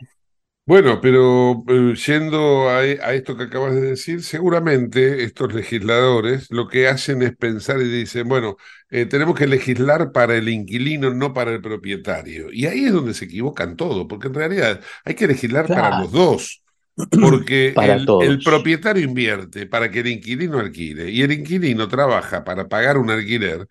Bueno, 0.64 1.00
pero 1.00 1.64
eh, 1.68 1.94
yendo 2.06 2.68
a, 2.70 2.84
esto 2.84 3.36
que 3.36 3.44
acabas 3.44 3.74
de 3.74 3.80
decir, 3.80 4.22
seguramente 4.22 5.24
estos 5.24 5.52
legisladores 5.52 6.48
lo 6.50 6.68
que 6.68 6.86
hacen 6.86 7.20
es 7.22 7.36
pensar 7.36 7.80
y 7.80 7.88
dicen, 7.88 8.28
bueno, 8.28 8.56
eh, 8.88 9.06
tenemos 9.06 9.36
que 9.36 9.48
legislar 9.48 10.12
para 10.12 10.36
el 10.36 10.48
inquilino, 10.48 11.12
no 11.12 11.32
para 11.32 11.50
el 11.50 11.60
propietario. 11.60 12.52
Y 12.52 12.66
ahí 12.66 12.84
es 12.84 12.92
donde 12.92 13.12
se 13.12 13.24
equivocan 13.24 13.76
todo, 13.76 14.06
porque 14.06 14.28
en 14.28 14.34
realidad 14.34 14.80
hay 15.04 15.14
que 15.14 15.26
legislar 15.26 15.66
para 15.66 15.98
los 16.00 16.12
dos. 16.12 16.62
Porque 17.10 17.74
el, 17.76 18.06
el, 18.22 18.38
propietario 18.38 19.02
invierte 19.02 19.66
para 19.66 19.90
que 19.90 20.00
el 20.00 20.08
inquilino 20.08 20.60
alquile 20.60 21.10
y 21.10 21.22
el 21.22 21.32
inquilino 21.32 21.88
trabaja 21.88 22.44
para 22.44 22.68
pagar 22.68 22.98
un 22.98 23.10
alquiler 23.10 23.66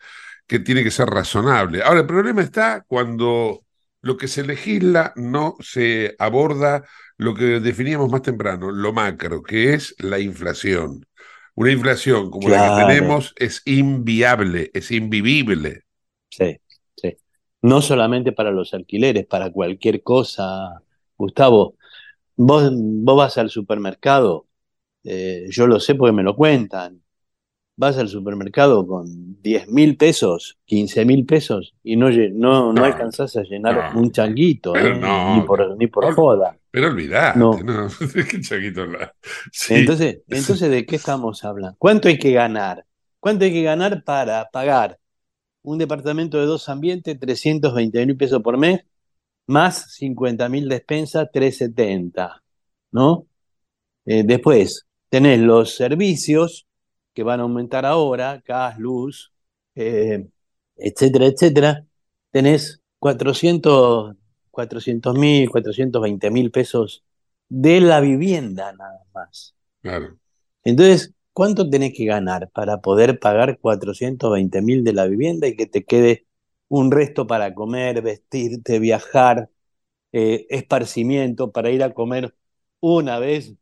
que 0.46 0.60
tiene 0.60 0.84
que 0.84 0.92
ser 0.92 1.08
razonable. 1.08 1.84
Ahora, 1.84 2.02
el 2.02 2.08
problema 2.08 2.42
está 2.42 2.84
cuando 2.86 3.64
lo 4.02 4.18
que 4.18 4.28
se 4.28 4.44
legisla 4.44 5.14
no 5.16 5.56
se 5.60 6.16
aborda 6.20 6.84
lo 7.18 7.36
que 7.36 7.60
definíamos 7.60 8.10
más 8.10 8.24
temprano, 8.24 8.72
lo 8.72 8.94
macro, 8.94 9.44
que 9.44 9.74
es 9.74 9.96
la 10.00 10.20
inflación. 10.20 11.06
Una 11.54 11.72
inflación 11.72 12.32
como 12.32 12.50
la 12.50 12.76
que 12.80 12.86
tenemos 12.86 13.34
es 13.38 13.62
inviable, 13.66 14.72
es 14.74 14.90
invivible. 14.92 15.84
Sí, 16.30 16.58
sí. 16.96 17.16
No 17.62 17.82
solamente 17.82 18.32
para 18.32 18.52
los 18.52 18.74
alquileres, 18.74 19.28
para 19.28 19.52
cualquier 19.52 20.02
cosa. 20.02 20.82
Gustavo, 21.16 21.76
vos, 22.36 22.72
vos 22.74 23.18
vas 23.18 23.38
al 23.38 23.52
supermercado, 23.52 24.48
eh, 25.04 25.46
yo 25.50 25.68
lo 25.68 25.80
sé 25.80 25.94
porque 25.94 26.14
me 26.14 26.24
lo 26.24 26.36
cuentan 26.36 27.01
vas 27.82 27.98
al 27.98 28.10
supermercado 28.10 28.86
con 28.86 29.42
10 29.42 29.70
mil 29.70 29.98
pesos, 29.98 30.60
15 30.66 31.04
mil 31.04 31.26
pesos 31.26 31.74
y 31.84 31.96
no, 31.96 32.12
no, 32.12 32.72
no, 32.72 32.86
alcanzás 32.86 33.36
a 33.38 33.42
llenar 33.42 33.98
un 33.98 34.12
changuito, 34.12 34.76
¿eh? 34.76 34.94
ni 34.94 35.42
por, 35.42 35.76
ni 35.76 35.88
por 35.88 36.14
joda. 36.14 36.56
Pero 36.70 36.90
olvidá, 36.90 37.34
no. 37.36 37.58
¿qué 38.30 38.40
changuito? 38.40 38.86
Entonces, 39.70 40.20
entonces, 40.28 40.70
¿de 40.70 40.86
qué 40.86 40.96
estamos 40.96 41.44
hablando? 41.44 41.76
¿Cuánto 41.80 42.08
hay 42.08 42.20
que 42.20 42.32
ganar? 42.32 42.86
¿Cuánto 43.20 43.46
hay 43.46 43.52
que 43.52 43.64
ganar 43.64 44.04
para 44.04 44.48
pagar 44.52 45.00
un 45.64 45.80
departamento 45.80 46.40
de 46.40 46.46
dos 46.46 46.70
ambientes, 46.70 47.20
320 47.20 48.06
mil 48.06 48.16
pesos 48.16 48.44
por 48.44 48.60
mes, 48.60 48.82
más 49.48 49.96
50 49.96 50.48
mil 50.50 50.70
despensa, 50.70 51.26
370, 51.26 52.44
¿no? 52.92 53.26
Eh, 54.06 54.22
después, 54.24 54.86
tenés 55.10 55.40
los 55.40 55.76
servicios, 55.76 56.68
que 57.14 57.24
van 57.24 57.40
a 57.40 57.44
aumentar 57.44 57.86
ahora, 57.86 58.42
gas, 58.46 58.78
luz, 58.80 59.34
eh, 59.76 60.28
etcétera, 60.76 61.26
etcétera, 61.28 61.86
tenés 62.32 62.82
400 63.00 64.16
mil, 65.16 65.50
420 65.50 66.32
mil 66.32 66.52
pesos 66.52 67.04
de 67.50 67.82
la 67.82 68.00
vivienda 68.00 68.74
nada 68.74 69.04
más. 69.14 69.56
Claro. 69.82 70.18
Entonces, 70.64 71.14
¿cuánto 71.34 71.70
tenés 71.70 71.94
que 71.96 72.06
ganar 72.06 72.50
para 72.52 72.82
poder 72.82 73.20
pagar 73.20 73.60
420 73.60 74.62
mil 74.62 74.84
de 74.84 74.94
la 74.94 75.08
vivienda 75.08 75.48
y 75.48 75.56
que 75.56 75.66
te 75.66 75.84
quede 75.84 76.26
un 76.68 76.92
resto 76.92 77.28
para 77.28 77.54
comer, 77.54 78.02
vestirte, 78.02 78.80
viajar, 78.80 79.50
eh, 80.14 80.48
esparcimiento, 80.50 81.52
para 81.52 81.72
ir 81.72 81.84
a 81.84 81.94
comer 81.94 82.36
una 82.80 83.20
vez 83.20 83.56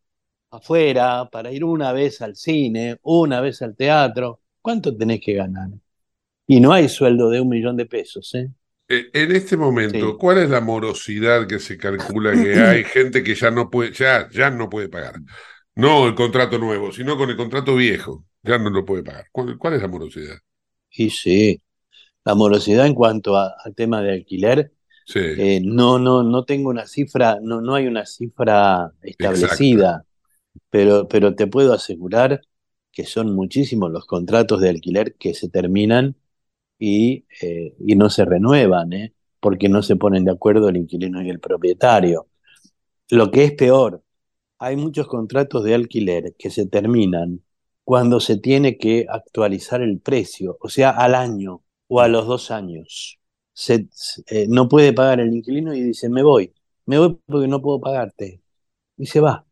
afuera, 0.52 1.30
para 1.32 1.52
ir 1.52 1.64
una 1.64 1.92
vez 1.94 2.22
al 2.22 2.36
cine, 2.36 2.98
una 3.04 3.42
vez 3.42 3.62
al 3.62 3.76
teatro, 3.76 4.42
¿cuánto 4.62 4.96
tenés 4.96 5.22
que 5.22 5.34
ganar? 5.34 5.70
Y 6.48 6.60
no 6.60 6.74
hay 6.74 6.90
sueldo 6.90 7.30
de 7.30 7.42
un 7.42 7.50
millón 7.50 7.78
de 7.78 7.86
pesos, 7.86 8.34
¿eh? 8.36 8.50
eh 8.88 9.10
en 9.14 9.36
este 9.36 9.56
momento, 9.56 10.18
¿cuál 10.18 10.40
es 10.40 10.50
la 10.50 10.62
morosidad 10.62 11.48
que 11.48 11.60
se 11.60 11.78
calcula 11.78 12.32
que 12.34 12.54
hay 12.60 12.84
gente 12.84 13.24
que 13.24 13.36
ya 13.36 13.52
no 13.52 13.70
puede, 13.70 13.92
ya, 13.94 14.28
ya 14.32 14.50
no 14.50 14.70
puede 14.70 14.90
pagar? 14.90 15.16
No 15.76 16.08
el 16.08 16.16
contrato 16.16 16.58
nuevo, 16.58 16.92
sino 16.92 17.18
con 17.18 17.30
el 17.30 17.38
contrato 17.38 17.76
viejo, 17.76 18.26
ya 18.44 18.58
no 18.58 18.70
lo 18.70 18.84
puede 18.84 19.04
pagar. 19.04 19.28
¿Cuál, 19.32 19.74
es 19.74 19.82
la 19.82 19.88
morosidad? 19.88 20.36
Y 20.90 21.12
sí, 21.12 21.62
la 22.26 22.36
morosidad 22.36 22.86
en 22.86 22.96
cuanto 22.96 23.38
al 23.38 23.76
tema 23.76 24.02
de 24.02 24.14
alquiler, 24.14 24.72
eh, 25.16 25.60
no, 25.64 25.98
no, 25.98 26.22
no 26.22 26.44
tengo 26.44 26.70
una 26.70 26.86
cifra, 26.86 27.40
no, 27.42 27.62
no 27.62 27.76
hay 27.76 27.88
una 27.88 28.06
cifra 28.06 28.92
establecida 29.02 30.06
pero, 30.70 31.08
pero 31.08 31.36
te 31.36 31.48
puedo 31.48 31.74
asegurar 31.74 32.42
que 32.92 33.06
son 33.06 33.36
muchísimos 33.36 33.92
los 33.92 34.06
contratos 34.06 34.62
de 34.62 34.70
alquiler 34.70 35.16
que 35.16 35.34
se 35.34 35.50
terminan 35.50 36.16
y, 36.80 37.26
eh, 37.42 37.76
y 37.80 37.96
no 37.96 38.10
se 38.10 38.26
renuevan, 38.26 38.94
¿eh? 38.94 39.14
porque 39.40 39.70
no 39.70 39.84
se 39.84 39.96
ponen 39.96 40.26
de 40.26 40.32
acuerdo 40.32 40.70
el 40.70 40.78
inquilino 40.78 41.22
y 41.22 41.30
el 41.30 41.40
propietario. 41.40 42.28
Lo 43.10 43.32
que 43.32 43.46
es 43.46 43.54
peor, 43.54 44.04
hay 44.60 44.76
muchos 44.78 45.08
contratos 45.08 45.64
de 45.64 45.76
alquiler 45.76 46.36
que 46.38 46.50
se 46.52 46.68
terminan 46.68 47.44
cuando 47.84 48.20
se 48.20 48.38
tiene 48.38 48.78
que 48.78 49.08
actualizar 49.10 49.82
el 49.82 50.00
precio, 50.00 50.58
o 50.62 50.70
sea, 50.70 50.92
al 50.92 51.16
año 51.16 51.64
o 51.88 52.02
a 52.02 52.08
los 52.08 52.28
dos 52.28 52.52
años. 52.52 53.20
Se, 53.54 53.88
eh, 54.28 54.48
no 54.50 54.70
puede 54.70 54.94
pagar 54.94 55.20
el 55.20 55.34
inquilino 55.34 55.74
y 55.74 55.82
dice, 55.82 56.10
me 56.10 56.24
voy, 56.24 56.54
me 56.86 57.00
voy 57.00 57.20
porque 57.26 57.48
no 57.48 57.62
puedo 57.62 57.82
pagarte. 57.82 58.42
Y 58.98 59.08
se 59.08 59.20
va 59.22 59.49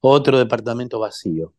otro 0.00 0.38
departamento 0.38 0.98
vacío. 0.98 1.52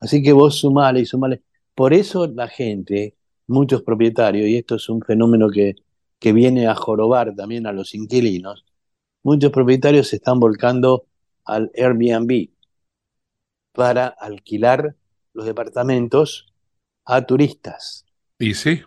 Así 0.00 0.22
que 0.22 0.32
vos 0.32 0.56
sumale 0.56 1.00
y 1.00 1.06
sumale. 1.06 1.42
Por 1.74 1.94
eso 1.94 2.26
la 2.26 2.48
gente, 2.48 3.14
muchos 3.46 3.82
propietarios, 3.82 4.48
y 4.48 4.56
esto 4.56 4.76
es 4.76 4.88
un 4.88 5.00
fenómeno 5.02 5.48
que, 5.48 5.76
que 6.18 6.32
viene 6.32 6.66
a 6.66 6.74
jorobar 6.74 7.34
también 7.34 7.66
a 7.66 7.72
los 7.72 7.94
inquilinos, 7.94 8.64
muchos 9.22 9.50
propietarios 9.50 10.08
se 10.08 10.16
están 10.16 10.40
volcando 10.40 11.06
al 11.44 11.70
Airbnb 11.76 12.50
para 13.72 14.06
alquilar 14.06 14.94
los 15.32 15.46
departamentos 15.46 16.52
a 17.04 17.22
turistas. 17.22 18.04
Y 18.38 18.54
sí, 18.54 18.82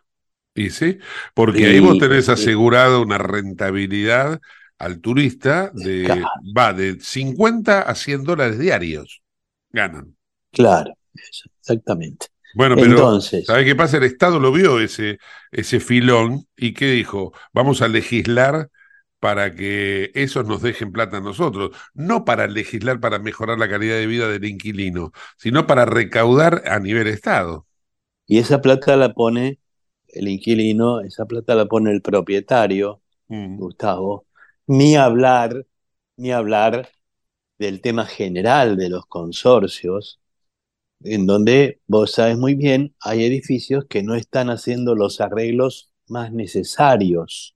y 0.54 0.70
sí, 0.70 1.00
porque 1.34 1.66
ahí 1.66 1.80
vos 1.80 1.98
tenés 1.98 2.30
asegurado 2.30 3.02
una 3.02 3.18
rentabilidad 3.18 4.40
al 4.78 5.00
turista 5.00 5.72
de, 5.74 6.24
va 6.58 6.74
de 6.74 7.00
50 7.00 7.82
a 7.82 7.96
100 7.96 8.24
dólares 8.24 8.60
diarios. 8.60 9.22
Ganan. 9.70 10.16
Claro, 10.52 10.94
exactamente. 11.60 12.28
Bueno, 12.56 12.76
pero 12.76 12.92
Entonces, 12.92 13.46
¿sabe 13.46 13.66
qué 13.66 13.76
pasa? 13.76 13.98
El 13.98 14.04
Estado 14.04 14.40
lo 14.40 14.52
vio 14.52 14.80
ese, 14.80 15.20
ese 15.52 15.82
filón 15.82 16.48
y 16.56 16.74
¿qué 16.74 16.90
dijo? 16.92 17.34
Vamos 17.52 17.82
a 17.82 17.90
legislar 17.90 18.70
para 19.20 19.56
que 19.56 20.12
esos 20.14 20.46
nos 20.46 20.62
dejen 20.62 20.92
plata 20.92 21.18
a 21.18 21.22
nosotros, 21.22 21.72
no 21.94 22.24
para 22.24 22.48
legislar 22.48 23.00
para 23.00 23.20
mejorar 23.20 23.58
la 23.58 23.68
calidad 23.68 23.96
de 23.96 24.08
vida 24.08 24.30
del 24.30 24.46
inquilino, 24.46 25.12
sino 25.38 25.68
para 25.68 25.86
recaudar 25.86 26.64
a 26.68 26.80
nivel 26.80 27.08
Estado. 27.08 27.66
Y 28.28 28.38
esa 28.38 28.62
plata 28.62 28.96
la 28.96 29.14
pone 29.14 29.60
el 30.08 30.28
inquilino, 30.28 31.02
esa 31.02 31.26
plata 31.26 31.56
la 31.56 31.66
pone 31.66 31.92
el 31.92 32.02
propietario, 32.02 33.02
mm. 33.28 33.58
Gustavo, 33.58 34.25
ni 34.68 34.96
hablar, 34.96 35.66
ni 36.18 36.32
hablar 36.32 36.90
del 37.58 37.82
tema 37.82 38.06
general 38.06 38.78
de 38.78 38.90
los 38.90 39.06
consorcios, 39.06 40.20
en 41.04 41.26
donde 41.26 41.80
vos 41.88 42.12
sabes 42.12 42.38
muy 42.38 42.56
bien, 42.56 42.96
hay 43.00 43.24
edificios 43.26 43.86
que 43.86 44.04
no 44.04 44.16
están 44.16 44.50
haciendo 44.50 44.96
los 44.96 45.22
arreglos 45.22 45.90
más 46.08 46.32
necesarios 46.32 47.56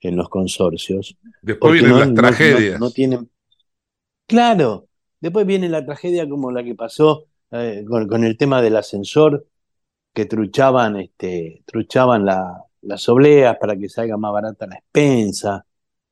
en 0.00 0.16
los 0.16 0.28
consorcios. 0.28 1.16
Después 1.42 1.74
vienen 1.74 1.98
las 1.98 2.14
tragedias. 2.14 2.80
No, 2.80 2.90
tienen. 2.90 3.30
Claro, 4.26 4.88
después 5.20 5.46
viene 5.46 5.68
la 5.68 5.84
tragedia 5.84 6.28
como 6.28 6.50
la 6.50 6.62
que 6.62 6.74
pasó 6.74 7.26
eh, 7.50 7.84
con, 7.86 8.24
el 8.24 8.36
tema 8.36 8.60
del 8.60 8.76
ascensor, 8.76 9.46
que 10.12 10.26
truchaban, 10.26 10.96
este, 10.96 11.62
truchaban 11.66 12.26
las 12.26 13.08
obleas 13.08 13.56
para 13.58 13.76
que 13.76 13.88
salga 13.88 14.16
más 14.16 14.32
barata 14.32 14.66
la 14.66 14.76
expensa. 14.76 15.64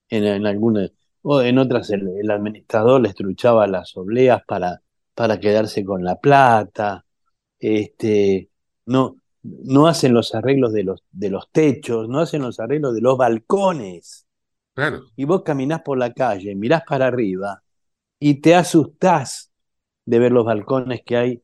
En, 0.08 0.24
en 0.24 0.46
algunas, 0.46 0.92
o 1.22 1.42
en 1.42 1.58
otras 1.58 1.90
el, 1.90 2.08
el 2.18 2.30
administrador 2.30 3.00
les 3.00 3.14
truchaba 3.14 3.66
las 3.66 3.96
obleas 3.96 4.42
para 4.46 4.82
para 5.16 5.40
quedarse 5.40 5.82
con 5.82 6.04
la 6.04 6.20
plata, 6.20 7.06
este, 7.58 8.50
no, 8.84 9.16
no 9.42 9.88
hacen 9.88 10.12
los 10.12 10.34
arreglos 10.34 10.74
de 10.74 10.84
los, 10.84 11.02
de 11.10 11.30
los 11.30 11.50
techos, 11.50 12.06
no 12.06 12.20
hacen 12.20 12.42
los 12.42 12.60
arreglos 12.60 12.94
de 12.94 13.00
los 13.00 13.16
balcones. 13.16 14.26
Y 15.16 15.24
vos 15.24 15.42
caminás 15.42 15.82
por 15.82 15.98
la 15.98 16.12
calle, 16.12 16.54
mirás 16.54 16.82
para 16.86 17.06
arriba 17.06 17.62
y 18.20 18.42
te 18.42 18.54
asustás 18.54 19.50
de 20.04 20.18
ver 20.18 20.32
los 20.32 20.44
balcones 20.44 21.02
que 21.04 21.16
hay 21.16 21.42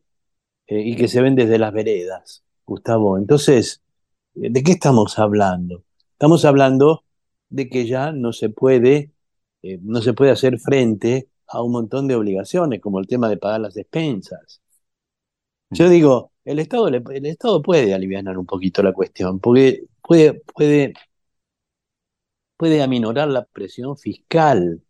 eh, 0.66 0.80
y 0.80 0.96
que 0.96 1.08
se 1.08 1.22
ven 1.22 1.34
desde 1.36 1.58
las 1.58 1.72
veredas, 1.72 2.44
Gustavo. 2.66 3.18
Entonces, 3.18 3.82
¿de 4.34 4.62
qué 4.62 4.72
estamos 4.72 5.18
hablando? 5.18 5.84
Estamos 6.12 6.44
hablando 6.44 7.04
de 7.52 7.68
que 7.68 7.86
ya 7.86 8.12
no 8.12 8.32
se 8.32 8.48
puede, 8.50 9.12
eh, 9.62 9.78
no 9.82 10.02
se 10.02 10.14
puede 10.14 10.32
hacer 10.32 10.58
frente 10.58 11.28
a 11.48 11.62
un 11.62 11.72
montón 11.72 12.08
de 12.08 12.16
obligaciones, 12.16 12.80
como 12.80 12.98
el 12.98 13.06
tema 13.06 13.28
de 13.28 13.36
pagar 13.38 13.60
las 13.60 13.74
despensas. 13.74 14.60
Yo 15.70 15.88
digo, 15.88 16.32
el 16.44 16.58
Estado, 16.58 16.88
el 16.88 17.26
Estado 17.26 17.62
puede 17.62 17.94
aliviar 17.94 18.38
un 18.38 18.46
poquito 18.46 18.82
la 18.82 18.92
cuestión, 18.92 19.40
porque 19.40 19.84
puede, 20.02 20.42
puede, 20.54 20.94
puede 22.56 22.82
aminorar 22.82 23.28
la 23.28 23.44
presión 23.44 23.96
fiscal 23.96 24.82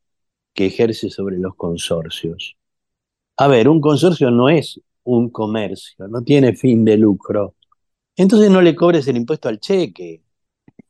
que 0.54 0.66
ejerce 0.66 1.10
sobre 1.10 1.38
los 1.38 1.54
consorcios. 1.56 2.56
A 3.38 3.48
ver, 3.48 3.68
un 3.68 3.80
consorcio 3.80 4.30
no 4.30 4.48
es 4.50 4.80
un 5.04 5.30
comercio, 5.30 6.08
no 6.08 6.22
tiene 6.22 6.54
fin 6.54 6.84
de 6.84 6.96
lucro. 6.96 7.56
Entonces 8.16 8.50
no 8.50 8.62
le 8.62 8.76
cobres 8.76 9.08
el 9.08 9.16
impuesto 9.16 9.48
al 9.48 9.60
cheque. 9.60 10.22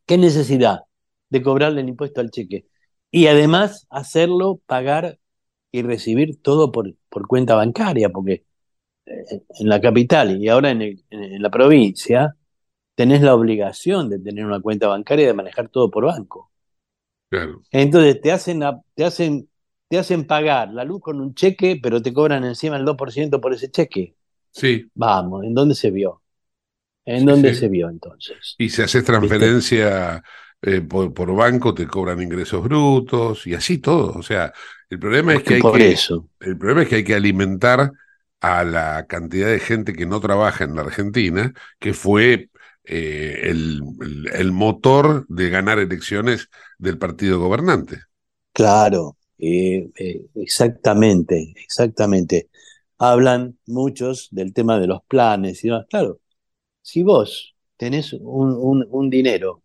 ¿Qué 0.06 0.18
necesidad 0.18 0.82
de 1.32 1.42
cobrarle 1.42 1.80
el 1.80 1.88
impuesto 1.88 2.20
al 2.20 2.30
cheque? 2.30 2.66
Y 3.10 3.26
además 3.26 3.86
hacerlo 3.90 4.60
pagar 4.66 5.18
y 5.72 5.82
recibir 5.82 6.40
todo 6.42 6.70
por, 6.70 6.94
por 7.08 7.26
cuenta 7.26 7.54
bancaria, 7.54 8.10
porque 8.10 8.44
eh, 9.06 9.42
en 9.58 9.68
la 9.68 9.80
capital 9.80 10.42
y 10.42 10.48
ahora 10.48 10.70
en, 10.70 10.82
en, 10.82 11.42
la 11.42 11.50
provincia 11.50 12.36
tenés 12.94 13.22
la 13.22 13.34
obligación 13.34 14.10
de 14.10 14.18
tener 14.18 14.44
una 14.44 14.60
cuenta 14.60 14.88
bancaria 14.88 15.24
y 15.24 15.26
de 15.28 15.34
manejar 15.34 15.68
todo 15.68 15.90
por 15.90 16.04
banco. 16.04 16.50
Entonces 17.70 18.20
te 18.20 18.30
hacen, 18.30 18.60
te, 18.94 19.04
hacen, 19.04 19.48
te 19.88 19.98
hacen 19.98 20.26
pagar 20.26 20.68
la 20.68 20.84
luz 20.84 21.00
con 21.00 21.18
un 21.18 21.34
cheque, 21.34 21.80
pero 21.82 22.02
te 22.02 22.12
cobran 22.12 22.44
encima 22.44 22.76
el 22.76 22.84
2% 22.84 23.40
por 23.40 23.54
ese 23.54 23.70
cheque. 23.70 24.14
Sí. 24.50 24.86
Vamos, 24.94 25.42
¿en 25.44 25.54
dónde 25.54 25.74
se 25.74 25.90
vio? 25.90 26.20
¿En 27.06 27.24
dónde 27.24 27.54
se 27.54 27.68
vio 27.68 27.88
entonces? 27.88 28.54
Y 28.58 28.68
si 28.68 28.82
haces 28.82 29.02
transferencia 29.02 30.22
eh, 30.62 30.80
por, 30.80 31.12
por, 31.12 31.34
banco, 31.34 31.74
te 31.74 31.86
cobran 31.86 32.22
ingresos 32.22 32.62
brutos 32.62 33.46
y 33.46 33.54
así 33.54 33.78
todo. 33.78 34.12
O 34.12 34.22
sea, 34.22 34.52
el 34.88 34.98
problema 34.98 35.34
es 35.34 35.42
que 35.42 35.54
hay 35.54 35.60
que, 35.60 35.96
el 36.40 36.56
problema 36.56 36.82
es 36.82 36.88
que 36.88 36.96
hay 36.96 37.04
que 37.04 37.14
alimentar 37.14 37.92
a 38.40 38.64
la 38.64 39.06
cantidad 39.06 39.48
de 39.48 39.60
gente 39.60 39.92
que 39.92 40.04
no 40.04 40.20
trabaja 40.20 40.64
en 40.64 40.74
la 40.74 40.82
Argentina, 40.82 41.54
que 41.78 41.94
fue 41.94 42.50
eh, 42.84 43.42
el, 43.44 44.52
motor 44.52 45.24
de 45.28 45.48
ganar 45.48 45.78
elecciones 45.78 46.48
del 46.76 46.98
partido 46.98 47.38
gobernante. 47.38 48.00
Claro, 48.52 49.16
eh, 49.38 49.88
eh, 49.96 50.26
exactamente, 50.34 51.54
exactamente. 51.56 52.50
Hablan 52.98 53.56
muchos 53.66 54.28
del 54.32 54.52
tema 54.52 54.78
de 54.80 54.88
los 54.88 55.02
planes 55.04 55.64
y 55.64 55.68
demás. 55.68 55.86
Claro, 55.88 56.20
si 56.82 57.04
vos 57.04 57.54
tenés 57.76 58.12
un, 58.12 58.86
un 58.90 59.10
dinero 59.10 59.62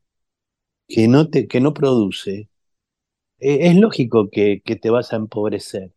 que 0.87 1.07
no, 1.07 1.29
te, 1.29 1.47
que 1.47 1.61
no 1.61 1.73
produce, 1.73 2.49
eh, 3.39 3.59
es 3.69 3.75
lógico 3.77 4.29
que, 4.31 4.61
te 4.65 4.89
vas 4.89 5.13
a 5.13 5.17
empobrecer. 5.17 5.93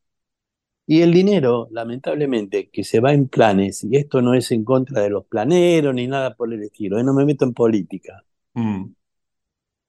Y 0.87 1.03
el 1.03 1.13
dinero, 1.13 1.69
lamentablemente, 1.71 2.71
que 2.71 2.85
se 2.85 3.01
va 3.01 3.13
en 3.15 3.29
planes, 3.29 3.85
y 3.85 3.97
esto 3.97 4.23
no 4.23 4.35
es 4.35 4.51
en 4.53 4.65
contra 4.65 5.03
de 5.03 5.11
los 5.11 5.27
planeros 5.27 5.95
ni 5.95 6.07
nada 6.09 6.35
por 6.37 6.53
el 6.53 6.63
estilo, 6.65 6.97
yo 6.97 7.03
eh, 7.03 7.05
no 7.05 7.15
me 7.15 7.25
meto 7.25 7.45
en 7.45 7.55
política. 7.55 8.25
Mm. 8.55 8.87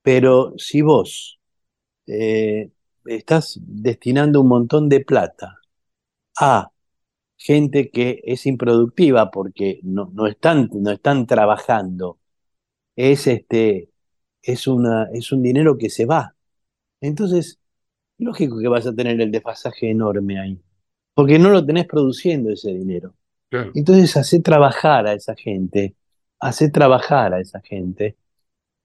Pero 0.03 0.53
si 0.57 0.81
vos 0.81 1.39
eh, 2.07 2.71
estás 3.05 3.59
destinando 3.63 4.41
un 4.41 4.47
montón 4.49 4.89
de 4.89 5.01
plata 5.01 5.57
a 6.39 6.71
gente 7.37 7.91
que 7.91 8.21
es 8.25 8.45
improductiva 8.45 9.31
porque 9.31 9.79
no, 9.83 10.11
no, 10.13 10.27
están, 10.27 10.69
no 10.73 10.91
están 10.91 11.27
trabajando, 11.27 12.19
es, 12.95 13.27
este, 13.27 13.90
es, 14.41 14.67
una, 14.67 15.09
es 15.13 15.31
un 15.31 15.41
dinero 15.43 15.77
que 15.77 15.89
se 15.89 16.05
va. 16.05 16.35
Entonces, 16.99 17.59
lógico 18.17 18.59
que 18.59 18.67
vas 18.67 18.85
a 18.87 18.93
tener 18.93 19.19
el 19.19 19.31
desfasaje 19.31 19.89
enorme 19.89 20.39
ahí, 20.39 20.61
porque 21.13 21.39
no 21.39 21.49
lo 21.49 21.65
tenés 21.65 21.85
produciendo 21.85 22.51
ese 22.51 22.73
dinero. 22.73 23.15
Entonces, 23.73 24.15
hace 24.15 24.39
trabajar 24.39 25.07
a 25.07 25.13
esa 25.13 25.35
gente, 25.35 25.95
hace 26.39 26.69
trabajar 26.69 27.33
a 27.33 27.41
esa 27.41 27.59
gente, 27.59 28.15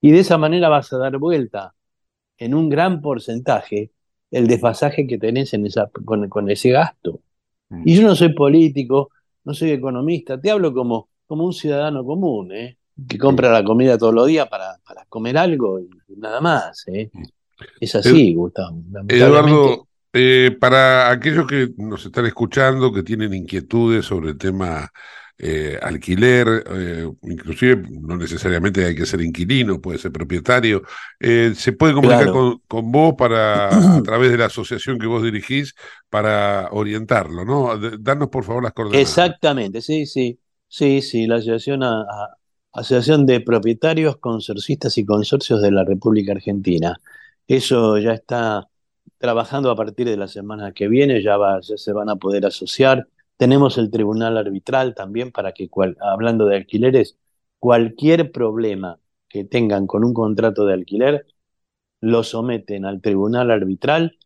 y 0.01 0.11
de 0.11 0.19
esa 0.19 0.37
manera 0.37 0.69
vas 0.69 0.91
a 0.91 0.97
dar 0.97 1.17
vuelta 1.17 1.73
en 2.37 2.53
un 2.53 2.69
gran 2.69 3.01
porcentaje 3.01 3.91
el 4.29 4.47
desfasaje 4.47 5.07
que 5.07 5.17
tenés 5.17 5.53
en 5.53 5.65
esa, 5.65 5.89
con, 6.05 6.49
ese 6.49 6.71
gasto. 6.71 7.21
Mm. 7.69 7.83
Y 7.85 7.95
yo 7.95 8.07
no 8.07 8.15
soy 8.15 8.33
político, 8.33 9.09
no 9.45 9.53
soy 9.53 9.71
economista, 9.71 10.39
te 10.39 10.51
hablo 10.51 10.73
como, 10.73 11.09
como 11.25 11.45
un 11.45 11.53
ciudadano 11.53 12.05
común, 12.05 12.51
¿eh? 12.51 12.77
Que 13.07 13.17
compra 13.17 13.51
la 13.51 13.63
comida 13.63 13.97
todos 13.97 14.13
los 14.13 14.27
días 14.27 14.47
para, 14.47 14.77
para 14.85 15.05
comer 15.05 15.37
algo 15.37 15.79
y 15.79 15.89
nada 16.17 16.41
más. 16.41 16.83
¿eh? 16.87 17.09
Es 17.79 17.95
así, 17.95 18.33
Gustavo. 18.33 18.81
Eduardo, 19.07 19.87
eh, 20.13 20.55
para 20.59 21.11
aquellos 21.11 21.47
que 21.47 21.69
nos 21.77 22.05
están 22.05 22.25
escuchando, 22.25 22.91
que 22.91 23.03
tienen 23.03 23.33
inquietudes 23.33 24.05
sobre 24.05 24.31
el 24.31 24.37
tema 24.37 24.91
eh, 25.37 25.77
alquiler, 25.81 26.63
eh, 26.71 27.07
inclusive 27.23 27.83
no 27.91 28.17
necesariamente 28.17 28.85
hay 28.85 28.95
que 28.95 29.05
ser 29.05 29.21
inquilino, 29.21 29.79
puede 29.79 29.99
ser 29.99 30.11
propietario, 30.11 30.81
se 31.19 31.73
puede 31.73 31.93
comunicar 31.93 32.31
con, 32.31 32.91
vos 32.91 33.13
para, 33.15 33.67
a 33.97 34.01
través 34.01 34.31
de 34.31 34.37
la 34.37 34.45
asociación 34.45 34.97
que 34.97 35.07
vos 35.07 35.21
dirigís 35.21 35.75
para 36.09 36.69
orientarlo, 36.71 37.45
¿no? 37.45 37.77
Danos 37.99 38.29
por 38.29 38.43
favor 38.43 38.63
las 38.63 38.73
coordenadas. 38.73 39.07
Exactamente, 39.07 39.81
sí, 39.81 40.05
sí, 40.05 40.39
sí, 40.67 41.01
sí, 41.01 41.27
la 41.27 41.35
asociación 41.35 41.83
Asociación 42.77 43.25
de 43.25 43.41
Propietarios, 43.41 44.17
Consorcistas 44.17 44.99
y 44.99 45.05
Consorcios 45.05 45.63
de 45.63 45.71
la 45.71 45.83
República 45.83 46.33
Argentina. 46.33 47.01
Eso 47.47 47.97
ya 47.97 48.13
está 48.13 48.69
trabajando 49.17 49.71
a 49.71 49.75
partir 49.75 50.07
de 50.07 50.15
la 50.15 50.27
semana 50.27 50.73
que 50.73 50.87
viene, 50.87 51.23
ya, 51.23 51.37
va, 51.37 51.59
ya 51.59 51.75
se 51.75 51.91
van 51.91 52.07
a 52.09 52.17
poder 52.17 52.45
asociar. 52.45 53.07
Tenemos 53.35 53.79
el 53.79 53.89
tribunal 53.89 54.37
arbitral 54.37 54.93
también 54.93 55.31
para 55.31 55.53
que, 55.53 55.67
hablando 56.01 56.45
de 56.45 56.57
alquileres, 56.57 57.17
cualquier 57.57 58.31
problema 58.31 58.99
que 59.27 59.43
tengan 59.43 59.87
con 59.87 60.03
un 60.03 60.13
contrato 60.13 60.63
de 60.67 60.75
alquiler, 60.75 61.25
lo 61.99 62.23
someten 62.23 62.85
al 62.85 63.01
tribunal 63.01 63.49
arbitral 63.49 64.19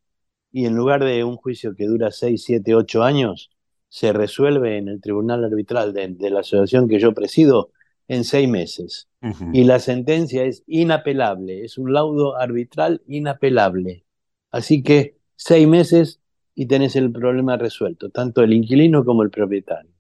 y 0.52 0.66
en 0.66 0.76
lugar 0.76 1.06
de 1.06 1.24
un 1.24 1.38
juicio 1.38 1.74
que 1.74 1.88
dura 1.88 2.12
6, 2.12 2.44
7, 2.44 2.76
8 2.76 3.02
años, 3.04 3.50
se 3.88 4.12
resuelve 4.12 4.78
en 4.78 4.90
el 4.90 5.00
tribunal 5.00 5.46
arbitral 5.46 5.94
de 5.94 6.30
la 6.30 6.42
asociación 6.42 6.90
que 6.90 7.00
yo 7.00 7.14
presido 7.14 7.72
en 8.12 8.26
seis 8.26 8.50
meses. 8.50 9.08
Y 9.54 9.64
la 9.64 9.80
sentencia 9.80 10.44
es 10.44 10.64
inapelable, 10.68 11.64
es 11.64 11.78
un 11.78 11.94
laudo 11.94 12.38
arbitral 12.38 13.02
inapelable. 13.08 14.04
Así 14.52 14.84
que 14.84 15.16
seis 15.38 15.66
meses 15.66 16.20
y 16.54 16.66
tenés 16.66 16.98
el 16.98 17.10
problema 17.14 17.56
resuelto, 17.56 18.10
tanto 18.10 18.44
el 18.44 18.52
inquilino 18.52 19.06
como 19.06 19.24
el 19.24 19.30
propietario. 19.30 19.92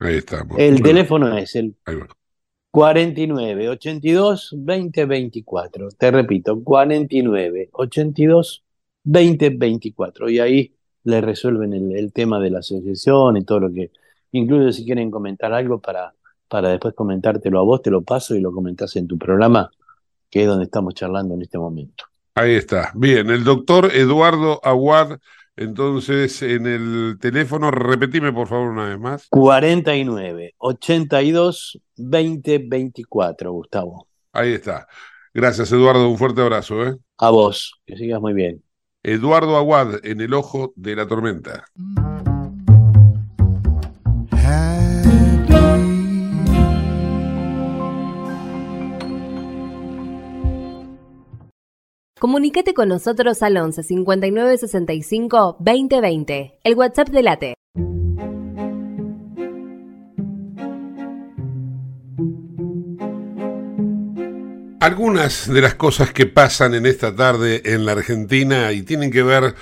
Ahí 0.00 0.16
estamos. 0.16 0.58
El 0.58 0.82
teléfono 0.82 1.36
es 1.38 1.54
el 1.54 1.76
49 2.72 3.68
82 3.68 4.54
20 4.58 5.04
24. 5.04 5.88
Te 5.90 6.10
repito, 6.10 6.60
49 6.64 7.68
82 7.70 8.64
20 9.04 9.50
24. 9.50 10.28
Y 10.28 10.40
ahí 10.40 10.74
le 11.04 11.20
resuelven 11.20 11.72
el, 11.74 11.96
el 11.96 12.12
tema 12.12 12.40
de 12.40 12.50
la 12.50 12.58
asociación 12.58 13.36
y 13.36 13.44
todo 13.44 13.60
lo 13.60 13.72
que. 13.72 13.92
Incluso 14.32 14.72
si 14.72 14.84
quieren 14.84 15.10
comentar 15.10 15.52
algo 15.52 15.80
para 15.80 16.14
para 16.50 16.68
después 16.68 16.94
comentártelo 16.94 17.60
a 17.60 17.62
vos, 17.62 17.80
te 17.80 17.90
lo 17.90 18.02
paso 18.02 18.34
y 18.34 18.40
lo 18.40 18.52
comentás 18.52 18.96
en 18.96 19.06
tu 19.06 19.16
programa, 19.16 19.70
que 20.28 20.42
es 20.42 20.48
donde 20.48 20.64
estamos 20.64 20.94
charlando 20.94 21.34
en 21.34 21.42
este 21.42 21.56
momento. 21.56 22.04
Ahí 22.34 22.54
está. 22.54 22.90
Bien, 22.94 23.30
el 23.30 23.44
doctor 23.44 23.90
Eduardo 23.94 24.60
Aguad 24.62 25.18
Entonces, 25.56 26.42
en 26.42 26.66
el 26.66 27.18
teléfono, 27.20 27.70
repetime 27.70 28.32
por 28.32 28.48
favor 28.48 28.70
una 28.70 28.88
vez 28.88 28.98
más. 28.98 29.28
49 29.30 30.54
82 30.58 31.80
20 31.96 32.58
24, 32.66 33.52
Gustavo. 33.52 34.08
Ahí 34.32 34.54
está. 34.54 34.88
Gracias, 35.32 35.70
Eduardo. 35.70 36.08
Un 36.08 36.18
fuerte 36.18 36.40
abrazo. 36.40 36.84
¿eh? 36.84 36.96
A 37.18 37.30
vos, 37.30 37.74
que 37.86 37.96
sigas 37.96 38.20
muy 38.20 38.32
bien. 38.32 38.62
Eduardo 39.02 39.56
Aguad, 39.56 40.04
en 40.04 40.20
el 40.20 40.34
ojo 40.34 40.72
de 40.76 40.96
la 40.96 41.06
tormenta. 41.06 41.64
Comunicate 52.20 52.74
con 52.74 52.90
nosotros 52.90 53.42
al 53.42 53.56
11 53.56 53.82
59 53.82 54.58
65 54.58 55.56
20 55.58 56.00
20, 56.02 56.58
el 56.64 56.74
WhatsApp 56.74 57.08
de 57.08 57.22
Late. 57.22 57.54
Algunas 64.80 65.50
de 65.50 65.62
las 65.62 65.76
cosas 65.76 66.12
que 66.12 66.26
pasan 66.26 66.74
en 66.74 66.84
esta 66.84 67.16
tarde 67.16 67.62
en 67.64 67.86
la 67.86 67.92
Argentina 67.92 68.70
y 68.72 68.82
tienen 68.82 69.10
que 69.10 69.22
ver 69.22 69.54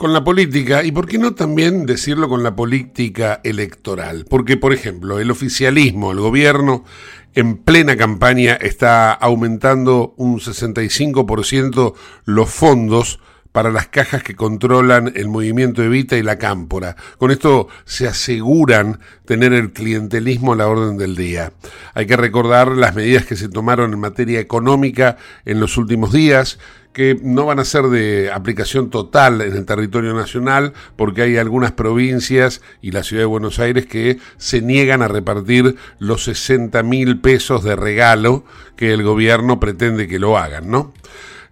con 0.00 0.14
la 0.14 0.24
política 0.24 0.82
y 0.82 0.92
por 0.92 1.06
qué 1.06 1.18
no 1.18 1.34
también 1.34 1.84
decirlo 1.84 2.26
con 2.26 2.42
la 2.42 2.56
política 2.56 3.42
electoral. 3.44 4.24
Porque, 4.26 4.56
por 4.56 4.72
ejemplo, 4.72 5.20
el 5.20 5.30
oficialismo, 5.30 6.12
el 6.12 6.20
gobierno, 6.20 6.86
en 7.34 7.58
plena 7.58 7.98
campaña 7.98 8.54
está 8.54 9.12
aumentando 9.12 10.14
un 10.16 10.40
65% 10.40 11.92
los 12.24 12.48
fondos 12.48 13.20
para 13.52 13.70
las 13.70 13.88
cajas 13.88 14.22
que 14.22 14.34
controlan 14.34 15.12
el 15.16 15.28
movimiento 15.28 15.82
Evita 15.82 16.16
y 16.16 16.22
la 16.22 16.38
Cámpora. 16.38 16.96
Con 17.18 17.30
esto 17.30 17.68
se 17.84 18.08
aseguran 18.08 19.00
tener 19.26 19.52
el 19.52 19.72
clientelismo 19.74 20.54
a 20.54 20.56
la 20.56 20.68
orden 20.68 20.96
del 20.96 21.14
día. 21.14 21.52
Hay 21.92 22.06
que 22.06 22.16
recordar 22.16 22.68
las 22.68 22.94
medidas 22.94 23.26
que 23.26 23.36
se 23.36 23.50
tomaron 23.50 23.92
en 23.92 24.00
materia 24.00 24.40
económica 24.40 25.18
en 25.44 25.60
los 25.60 25.76
últimos 25.76 26.10
días, 26.10 26.58
que 26.92 27.16
no 27.22 27.46
van 27.46 27.60
a 27.60 27.64
ser 27.64 27.84
de 27.84 28.30
aplicación 28.32 28.90
total 28.90 29.40
en 29.42 29.54
el 29.54 29.64
territorio 29.64 30.12
nacional, 30.12 30.72
porque 30.96 31.22
hay 31.22 31.36
algunas 31.36 31.72
provincias 31.72 32.62
y 32.82 32.90
la 32.90 33.04
ciudad 33.04 33.22
de 33.22 33.26
Buenos 33.26 33.58
Aires 33.58 33.86
que 33.86 34.18
se 34.38 34.60
niegan 34.60 35.02
a 35.02 35.08
repartir 35.08 35.76
los 35.98 36.24
60 36.24 36.82
mil 36.82 37.20
pesos 37.20 37.62
de 37.62 37.76
regalo 37.76 38.44
que 38.76 38.92
el 38.92 39.02
gobierno 39.02 39.60
pretende 39.60 40.08
que 40.08 40.18
lo 40.18 40.36
hagan, 40.36 40.70
¿no? 40.70 40.92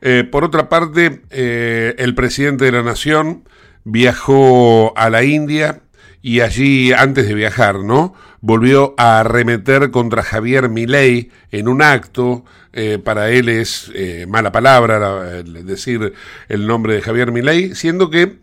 Eh, 0.01 0.24
por 0.31 0.44
otra 0.44 0.68
parte, 0.68 1.22
eh, 1.31 1.94
el 1.98 2.14
presidente 2.14 2.64
de 2.64 2.72
la 2.72 2.83
Nación 2.83 3.44
viajó 3.85 4.92
a 4.96 5.11
la 5.11 5.24
India 5.24 5.81
y 6.20 6.40
allí, 6.40 6.92
antes 6.92 7.27
de 7.27 7.35
viajar, 7.35 7.81
¿no? 7.81 8.14
Volvió 8.40 8.94
a 8.96 9.20
arremeter 9.20 9.90
contra 9.90 10.22
Javier 10.22 10.68
Milei 10.68 11.31
en 11.51 11.68
un 11.68 11.83
acto. 11.83 12.44
Eh, 12.72 12.98
para 13.03 13.31
él 13.31 13.48
es 13.48 13.90
mala 14.29 14.53
palabra 14.53 15.42
decir 15.42 16.12
el 16.48 16.66
nombre 16.66 16.94
de 16.94 17.03
Javier 17.03 17.33
Milei, 17.33 17.74
siendo 17.74 18.11
que 18.11 18.38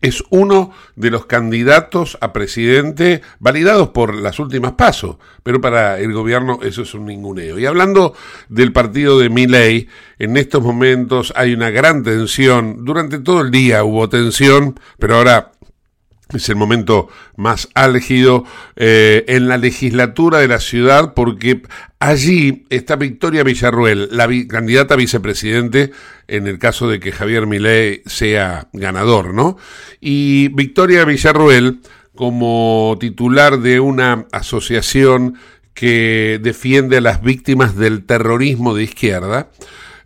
es 0.00 0.22
uno 0.30 0.72
de 0.96 1.10
los 1.10 1.26
candidatos 1.26 2.18
a 2.20 2.32
presidente 2.32 3.22
validados 3.38 3.90
por 3.90 4.14
las 4.14 4.38
últimas 4.38 4.72
pasos, 4.72 5.16
pero 5.42 5.60
para 5.60 5.98
el 5.98 6.12
gobierno 6.12 6.58
eso 6.62 6.82
es 6.82 6.94
un 6.94 7.06
ninguneo. 7.06 7.58
Y 7.58 7.66
hablando 7.66 8.14
del 8.48 8.72
partido 8.72 9.18
de 9.18 9.30
Milei, 9.30 9.88
en 10.18 10.36
estos 10.36 10.62
momentos 10.62 11.32
hay 11.36 11.52
una 11.54 11.70
gran 11.70 12.02
tensión, 12.02 12.84
durante 12.84 13.18
todo 13.20 13.42
el 13.42 13.50
día 13.50 13.84
hubo 13.84 14.08
tensión, 14.08 14.78
pero 14.98 15.16
ahora 15.16 15.51
es 16.34 16.48
el 16.48 16.56
momento 16.56 17.08
más 17.36 17.68
álgido 17.74 18.44
eh, 18.76 19.24
en 19.28 19.48
la 19.48 19.58
legislatura 19.58 20.38
de 20.38 20.48
la 20.48 20.60
ciudad 20.60 21.14
porque 21.14 21.62
allí 21.98 22.64
está 22.70 22.96
Victoria 22.96 23.42
Villarruel, 23.42 24.08
la 24.12 24.28
candidata 24.48 24.94
a 24.94 24.96
vicepresidente 24.96 25.92
en 26.28 26.46
el 26.46 26.58
caso 26.58 26.88
de 26.88 27.00
que 27.00 27.12
Javier 27.12 27.46
Milei 27.46 28.02
sea 28.06 28.68
ganador, 28.72 29.34
¿no? 29.34 29.56
Y 30.00 30.48
Victoria 30.48 31.04
Villarruel 31.04 31.80
como 32.14 32.96
titular 33.00 33.58
de 33.60 33.80
una 33.80 34.26
asociación 34.32 35.36
que 35.74 36.38
defiende 36.42 36.98
a 36.98 37.00
las 37.00 37.22
víctimas 37.22 37.76
del 37.76 38.04
terrorismo 38.04 38.74
de 38.74 38.82
izquierda, 38.82 39.50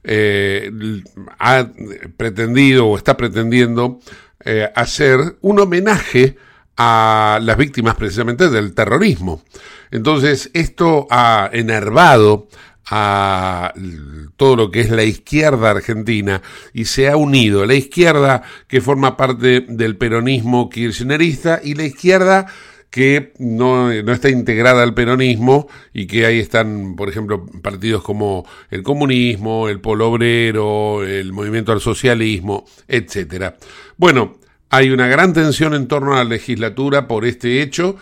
eh, 0.04 0.70
ha 1.38 1.68
pretendido 2.16 2.86
o 2.86 2.96
está 2.96 3.16
pretendiendo 3.16 3.98
eh, 4.46 4.70
hacer 4.76 5.37
un 5.40 5.59
homenaje 5.59 6.37
a 6.76 7.40
las 7.42 7.56
víctimas 7.56 7.96
precisamente 7.96 8.48
del 8.48 8.74
terrorismo. 8.74 9.42
Entonces, 9.90 10.50
esto 10.54 11.09
ha 11.11 11.50
enervado 11.52 12.46
a 12.88 13.74
todo 14.37 14.54
lo 14.54 14.70
que 14.70 14.80
es 14.80 14.90
la 14.90 15.02
izquierda 15.02 15.70
argentina 15.70 16.42
y 16.72 16.85
se 16.85 17.09
ha 17.09 17.16
unido 17.16 17.66
la 17.66 17.74
izquierda 17.74 18.42
que 18.68 18.80
forma 18.80 19.16
parte 19.16 19.66
del 19.68 19.96
peronismo 19.96 20.70
kirchnerista 20.70 21.61
y 21.62 21.74
la 21.74 21.82
izquierda 21.82 22.46
que 22.96 23.35
no, 23.38 23.92
no, 23.92 24.12
está 24.12 24.30
integrada 24.30 24.82
al 24.82 24.94
peronismo 24.94 25.68
y 25.92 26.06
que 26.06 26.24
ahí 26.24 26.38
están, 26.38 26.96
por 26.96 27.11
ejemplo, 27.11 27.44
partidos 27.61 28.02
como 28.02 28.46
el 28.70 28.82
comunismo, 28.82 29.68
el 29.68 29.80
polo 29.80 30.09
obrero, 30.09 31.04
el 31.04 31.30
movimiento 31.30 31.72
al 31.72 31.82
socialismo, 31.82 32.64
etcétera. 32.88 33.59
Bueno, 33.98 34.38
hay 34.70 34.88
una 34.88 35.09
gran 35.09 35.35
tensión 35.35 35.74
en 35.74 35.88
torno 35.88 36.14
a 36.14 36.16
la 36.16 36.24
legislatura 36.24 37.06
por 37.06 37.26
este 37.26 37.61
hecho 37.61 37.96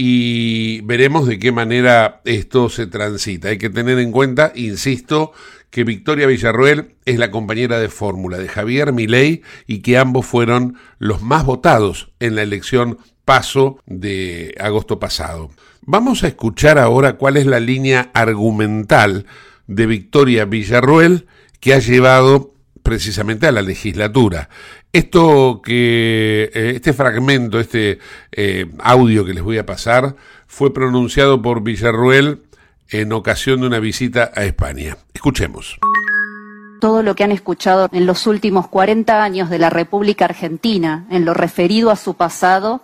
y 0.00 0.80
veremos 0.82 1.26
de 1.26 1.40
qué 1.40 1.50
manera 1.50 2.20
esto 2.24 2.68
se 2.68 2.86
transita. 2.86 3.48
Hay 3.48 3.58
que 3.58 3.68
tener 3.68 3.98
en 3.98 4.12
cuenta, 4.12 4.52
insisto, 4.54 5.32
que 5.70 5.82
Victoria 5.82 6.28
Villarruel 6.28 6.94
es 7.04 7.18
la 7.18 7.32
compañera 7.32 7.80
de 7.80 7.88
fórmula 7.88 8.38
de 8.38 8.46
Javier 8.46 8.92
Milei 8.92 9.42
y 9.66 9.80
que 9.80 9.98
ambos 9.98 10.24
fueron 10.24 10.76
los 11.00 11.20
más 11.20 11.44
votados 11.44 12.12
en 12.20 12.36
la 12.36 12.42
elección 12.42 12.98
paso 13.24 13.80
de 13.86 14.54
agosto 14.60 15.00
pasado. 15.00 15.50
Vamos 15.82 16.22
a 16.22 16.28
escuchar 16.28 16.78
ahora 16.78 17.14
cuál 17.14 17.36
es 17.36 17.46
la 17.46 17.58
línea 17.58 18.12
argumental 18.14 19.26
de 19.66 19.86
Victoria 19.86 20.44
Villarruel 20.44 21.26
que 21.58 21.74
ha 21.74 21.80
llevado 21.80 22.54
precisamente 22.88 23.46
a 23.46 23.52
la 23.52 23.60
legislatura. 23.60 24.48
Esto 24.94 25.60
que, 25.62 26.50
eh, 26.54 26.72
este 26.74 26.94
fragmento, 26.94 27.60
este 27.60 27.98
eh, 28.32 28.64
audio 28.78 29.26
que 29.26 29.34
les 29.34 29.42
voy 29.42 29.58
a 29.58 29.66
pasar, 29.66 30.16
fue 30.46 30.72
pronunciado 30.72 31.42
por 31.42 31.62
Villarruel 31.62 32.44
en 32.88 33.12
ocasión 33.12 33.60
de 33.60 33.66
una 33.66 33.78
visita 33.78 34.32
a 34.34 34.44
España. 34.44 34.96
Escuchemos. 35.12 35.78
Todo 36.80 37.02
lo 37.02 37.14
que 37.14 37.24
han 37.24 37.32
escuchado 37.32 37.90
en 37.92 38.06
los 38.06 38.26
últimos 38.26 38.68
40 38.68 39.22
años 39.22 39.50
de 39.50 39.58
la 39.58 39.68
República 39.68 40.24
Argentina 40.24 41.04
en 41.10 41.26
lo 41.26 41.34
referido 41.34 41.90
a 41.90 41.96
su 41.96 42.14
pasado 42.14 42.80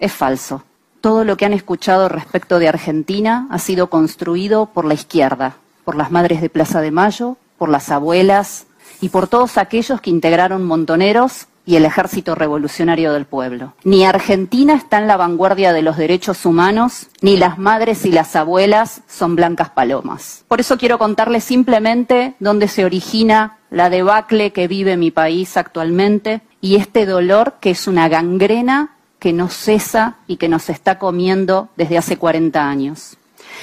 es 0.00 0.12
falso. 0.12 0.64
Todo 1.00 1.22
lo 1.22 1.36
que 1.36 1.44
han 1.44 1.52
escuchado 1.52 2.08
respecto 2.08 2.58
de 2.58 2.66
Argentina 2.66 3.46
ha 3.52 3.60
sido 3.60 3.90
construido 3.90 4.66
por 4.66 4.84
la 4.84 4.94
izquierda, 4.94 5.54
por 5.84 5.94
las 5.94 6.10
madres 6.10 6.40
de 6.40 6.50
Plaza 6.50 6.80
de 6.80 6.90
Mayo, 6.90 7.36
por 7.58 7.68
las 7.68 7.90
abuelas, 7.90 8.65
y 9.00 9.08
por 9.08 9.28
todos 9.28 9.58
aquellos 9.58 10.00
que 10.00 10.10
integraron 10.10 10.64
Montoneros 10.64 11.46
y 11.66 11.74
el 11.74 11.84
Ejército 11.84 12.36
Revolucionario 12.36 13.12
del 13.12 13.26
Pueblo. 13.26 13.74
Ni 13.82 14.04
Argentina 14.04 14.74
está 14.74 14.98
en 14.98 15.08
la 15.08 15.16
vanguardia 15.16 15.72
de 15.72 15.82
los 15.82 15.96
derechos 15.96 16.46
humanos, 16.46 17.08
ni 17.20 17.36
las 17.36 17.58
madres 17.58 18.06
y 18.06 18.12
las 18.12 18.36
abuelas 18.36 19.02
son 19.08 19.34
blancas 19.34 19.70
palomas. 19.70 20.44
Por 20.46 20.60
eso 20.60 20.78
quiero 20.78 20.98
contarles 20.98 21.42
simplemente 21.42 22.36
dónde 22.38 22.68
se 22.68 22.84
origina 22.84 23.58
la 23.70 23.90
debacle 23.90 24.52
que 24.52 24.68
vive 24.68 24.96
mi 24.96 25.10
país 25.10 25.56
actualmente 25.56 26.40
y 26.60 26.76
este 26.76 27.04
dolor 27.04 27.54
que 27.60 27.70
es 27.70 27.88
una 27.88 28.08
gangrena 28.08 28.92
que 29.18 29.32
no 29.32 29.48
cesa 29.48 30.18
y 30.28 30.36
que 30.36 30.48
nos 30.48 30.70
está 30.70 31.00
comiendo 31.00 31.68
desde 31.76 31.98
hace 31.98 32.16
40 32.16 32.68
años. 32.68 33.16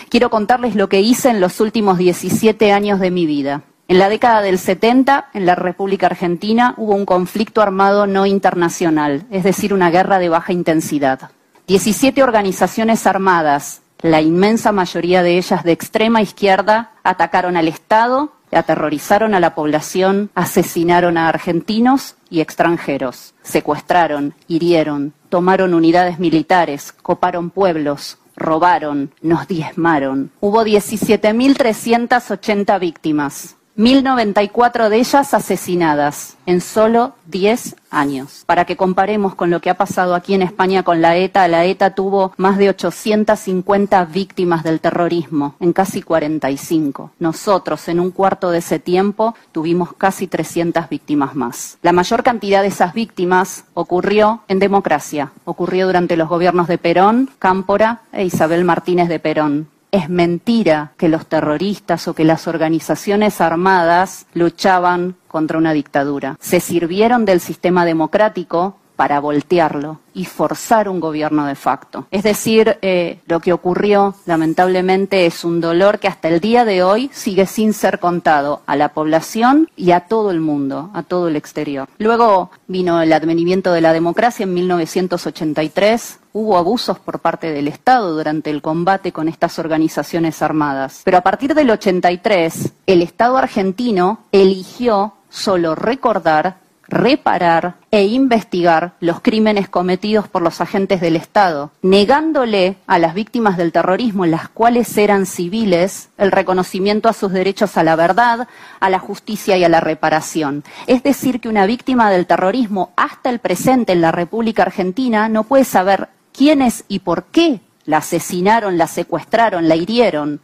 Quiero 0.10 0.30
contarles 0.30 0.76
lo 0.76 0.90
que 0.90 1.00
hice 1.00 1.30
en 1.30 1.40
los 1.40 1.62
últimos 1.62 1.98
17 1.98 2.72
años 2.74 3.00
de 3.00 3.12
mi 3.12 3.26
vida. 3.26 3.64
En 3.90 4.00
la 4.00 4.08
década 4.08 4.42
del 4.42 4.60
70, 4.60 5.32
en 5.34 5.46
la 5.46 5.56
República 5.56 6.06
Argentina, 6.06 6.74
hubo 6.78 6.96
un 6.96 7.06
conflicto 7.06 7.62
armado 7.62 8.08
no 8.08 8.26
internacional, 8.26 9.26
es 9.30 9.44
decir, 9.44 9.74
una 9.74 9.92
guerra 9.92 10.20
de 10.20 10.30
baja 10.30 10.54
intensidad. 10.54 11.32
Diecisiete 11.68 12.24
organizaciones 12.24 13.06
armadas, 13.06 13.82
la 14.02 14.22
inmensa 14.22 14.72
mayoría 14.72 15.22
de 15.22 15.38
ellas 15.38 15.66
de 15.66 15.74
extrema 15.74 16.22
izquierda, 16.22 16.92
atacaron 17.04 17.58
al 17.58 17.68
Estado, 17.68 18.32
aterrorizaron 18.52 19.34
a 19.34 19.42
la 19.42 19.54
población, 19.54 20.30
asesinaron 20.34 21.18
a 21.18 21.28
argentinos 21.28 22.16
y 22.30 22.40
extranjeros, 22.40 23.34
secuestraron, 23.42 24.34
hirieron, 24.48 25.12
tomaron 25.28 25.74
unidades 25.74 26.20
militares, 26.20 26.94
coparon 26.94 27.50
pueblos, 27.50 28.18
robaron, 28.38 29.12
nos 29.22 29.46
diezmaron. 29.48 30.32
Hubo 30.40 30.64
17.380 30.64 32.80
víctimas 32.80 33.58
1094 33.76 34.92
de 34.92 34.98
ellas 34.98 35.34
asesinadas 35.34 36.38
en 36.46 36.62
solo 36.62 37.16
10 37.26 37.76
años. 37.90 38.44
Para 38.46 38.66
que 38.66 38.78
comparemos 38.78 39.34
con 39.34 39.50
lo 39.50 39.62
que 39.62 39.72
ha 39.72 39.78
pasado 39.78 40.14
aquí 40.14 40.36
en 40.36 40.44
España 40.44 40.84
con 40.84 41.02
la 41.02 41.16
ETA, 41.18 41.48
la 41.48 41.66
ETA 41.66 41.96
tuvo 41.96 42.34
más 42.38 42.60
de 42.60 42.70
850 42.70 44.06
víctimas 44.06 44.64
del 44.64 44.80
terrorismo 44.80 45.56
en 45.60 45.74
casi 45.74 46.04
45. 46.04 47.12
Nosotros, 47.18 47.88
en 47.88 48.00
un 48.00 48.12
cuarto 48.12 48.52
de 48.52 48.60
ese 48.60 48.78
tiempo, 48.78 49.34
tuvimos 49.52 49.94
casi 49.94 50.28
300 50.28 50.88
víctimas 50.88 51.36
más. 51.36 51.80
La 51.82 51.94
mayor 51.94 52.22
cantidad 52.22 52.62
de 52.62 52.68
esas 52.68 52.94
víctimas 52.94 53.66
ocurrió 53.74 54.42
en 54.48 54.60
democracia, 54.60 55.32
ocurrió 55.46 55.88
durante 55.88 56.16
los 56.16 56.30
gobiernos 56.30 56.68
de 56.68 56.78
Perón, 56.78 57.32
Cámpora 57.40 58.02
e 58.12 58.24
Isabel 58.24 58.64
Martínez 58.66 59.10
de 59.10 59.20
Perón 59.20 59.73
es 59.94 60.10
mentira 60.10 60.92
que 60.98 61.08
los 61.08 61.28
terroristas 61.28 62.08
o 62.08 62.16
que 62.16 62.26
las 62.26 62.48
organizaciones 62.48 63.40
armadas 63.40 64.26
luchaban 64.34 65.16
contra 65.28 65.60
una 65.60 65.72
dictadura. 65.72 66.36
Se 66.40 66.60
sirvieron 66.60 67.26
del 67.26 67.40
sistema 67.40 67.86
democrático 67.86 68.78
para 68.96 69.20
voltearlo 69.20 70.00
y 70.14 70.26
forzar 70.26 70.90
un 70.90 71.00
gobierno 71.00 71.46
de 71.46 71.56
facto. 71.56 72.08
Es 72.10 72.24
decir, 72.24 72.78
eh, 72.82 73.20
lo 73.28 73.40
que 73.40 73.54
ocurrió 73.54 74.16
lamentablemente 74.26 75.28
es 75.28 75.44
un 75.44 75.62
dolor 75.62 76.00
que 76.00 76.08
hasta 76.08 76.28
el 76.28 76.40
día 76.40 76.66
de 76.66 76.84
hoy 76.84 77.10
sigue 77.14 77.46
sin 77.46 77.74
ser 77.74 78.00
contado 78.00 78.62
a 78.66 78.76
la 78.76 78.90
población 78.90 79.70
y 79.76 79.92
a 79.92 80.02
todo 80.02 80.32
el 80.32 80.40
mundo, 80.40 80.90
a 80.94 81.04
todo 81.04 81.28
el 81.28 81.36
exterior. 81.36 81.88
Luego 82.00 82.50
vino 82.68 83.02
el 83.02 83.14
advenimiento 83.14 83.74
de 83.74 83.82
la 83.82 83.94
democracia 83.94 84.44
en 84.44 84.54
1983, 84.54 86.20
hubo 86.34 86.58
abusos 86.58 87.00
por 87.00 87.20
parte 87.20 87.52
del 87.52 87.68
Estado 87.68 88.14
durante 88.14 88.50
el 88.50 88.62
combate 88.62 89.12
con 89.12 89.30
estas 89.30 89.60
organizaciones 89.60 90.42
armadas. 90.42 91.02
Pero 91.06 91.18
a 91.18 91.22
partir 91.22 91.54
del 91.54 91.70
83, 91.70 92.74
el 92.88 93.02
Estado 93.02 93.38
argentino 93.38 94.20
eligió 94.32 95.14
solo 95.30 95.76
recordar 95.76 96.64
reparar 96.88 97.76
e 97.92 98.06
investigar 98.06 98.94
los 99.00 99.22
crímenes 99.22 99.70
cometidos 99.70 100.28
por 100.28 100.42
los 100.42 100.62
agentes 100.62 101.02
del 101.02 101.16
Estado, 101.16 101.72
negándole 101.82 102.78
a 102.88 103.00
las 103.00 103.14
víctimas 103.14 103.58
del 103.58 103.72
terrorismo, 103.72 104.26
las 104.26 104.50
cuales 104.50 104.96
eran 104.98 105.26
civiles, 105.26 106.10
el 106.18 106.32
reconocimiento 106.32 107.10
a 107.10 107.14
sus 107.14 107.32
derechos 107.32 107.78
a 107.78 107.84
la 107.84 107.96
verdad, 107.96 108.48
a 108.80 108.90
la 108.90 109.00
justicia 109.00 109.58
y 109.58 109.64
a 109.64 109.70
la 109.70 109.80
reparación. 109.80 110.64
Es 110.88 111.04
decir, 111.04 111.40
que 111.40 111.50
una 111.50 111.66
víctima 111.66 112.12
del 112.12 112.28
terrorismo 112.28 112.92
hasta 112.96 113.30
el 113.30 113.40
presente 113.40 113.94
en 113.94 114.02
la 114.02 114.12
República 114.12 114.64
Argentina 114.64 115.30
no 115.30 115.44
puede 115.44 115.64
saber 115.64 116.10
quiénes 116.34 116.84
y 116.88 117.00
por 117.00 117.26
qué 117.26 117.62
la 117.86 117.98
asesinaron, 117.98 118.78
la 118.78 118.88
secuestraron, 118.88 119.68
la 119.68 119.76
hirieron 119.76 120.42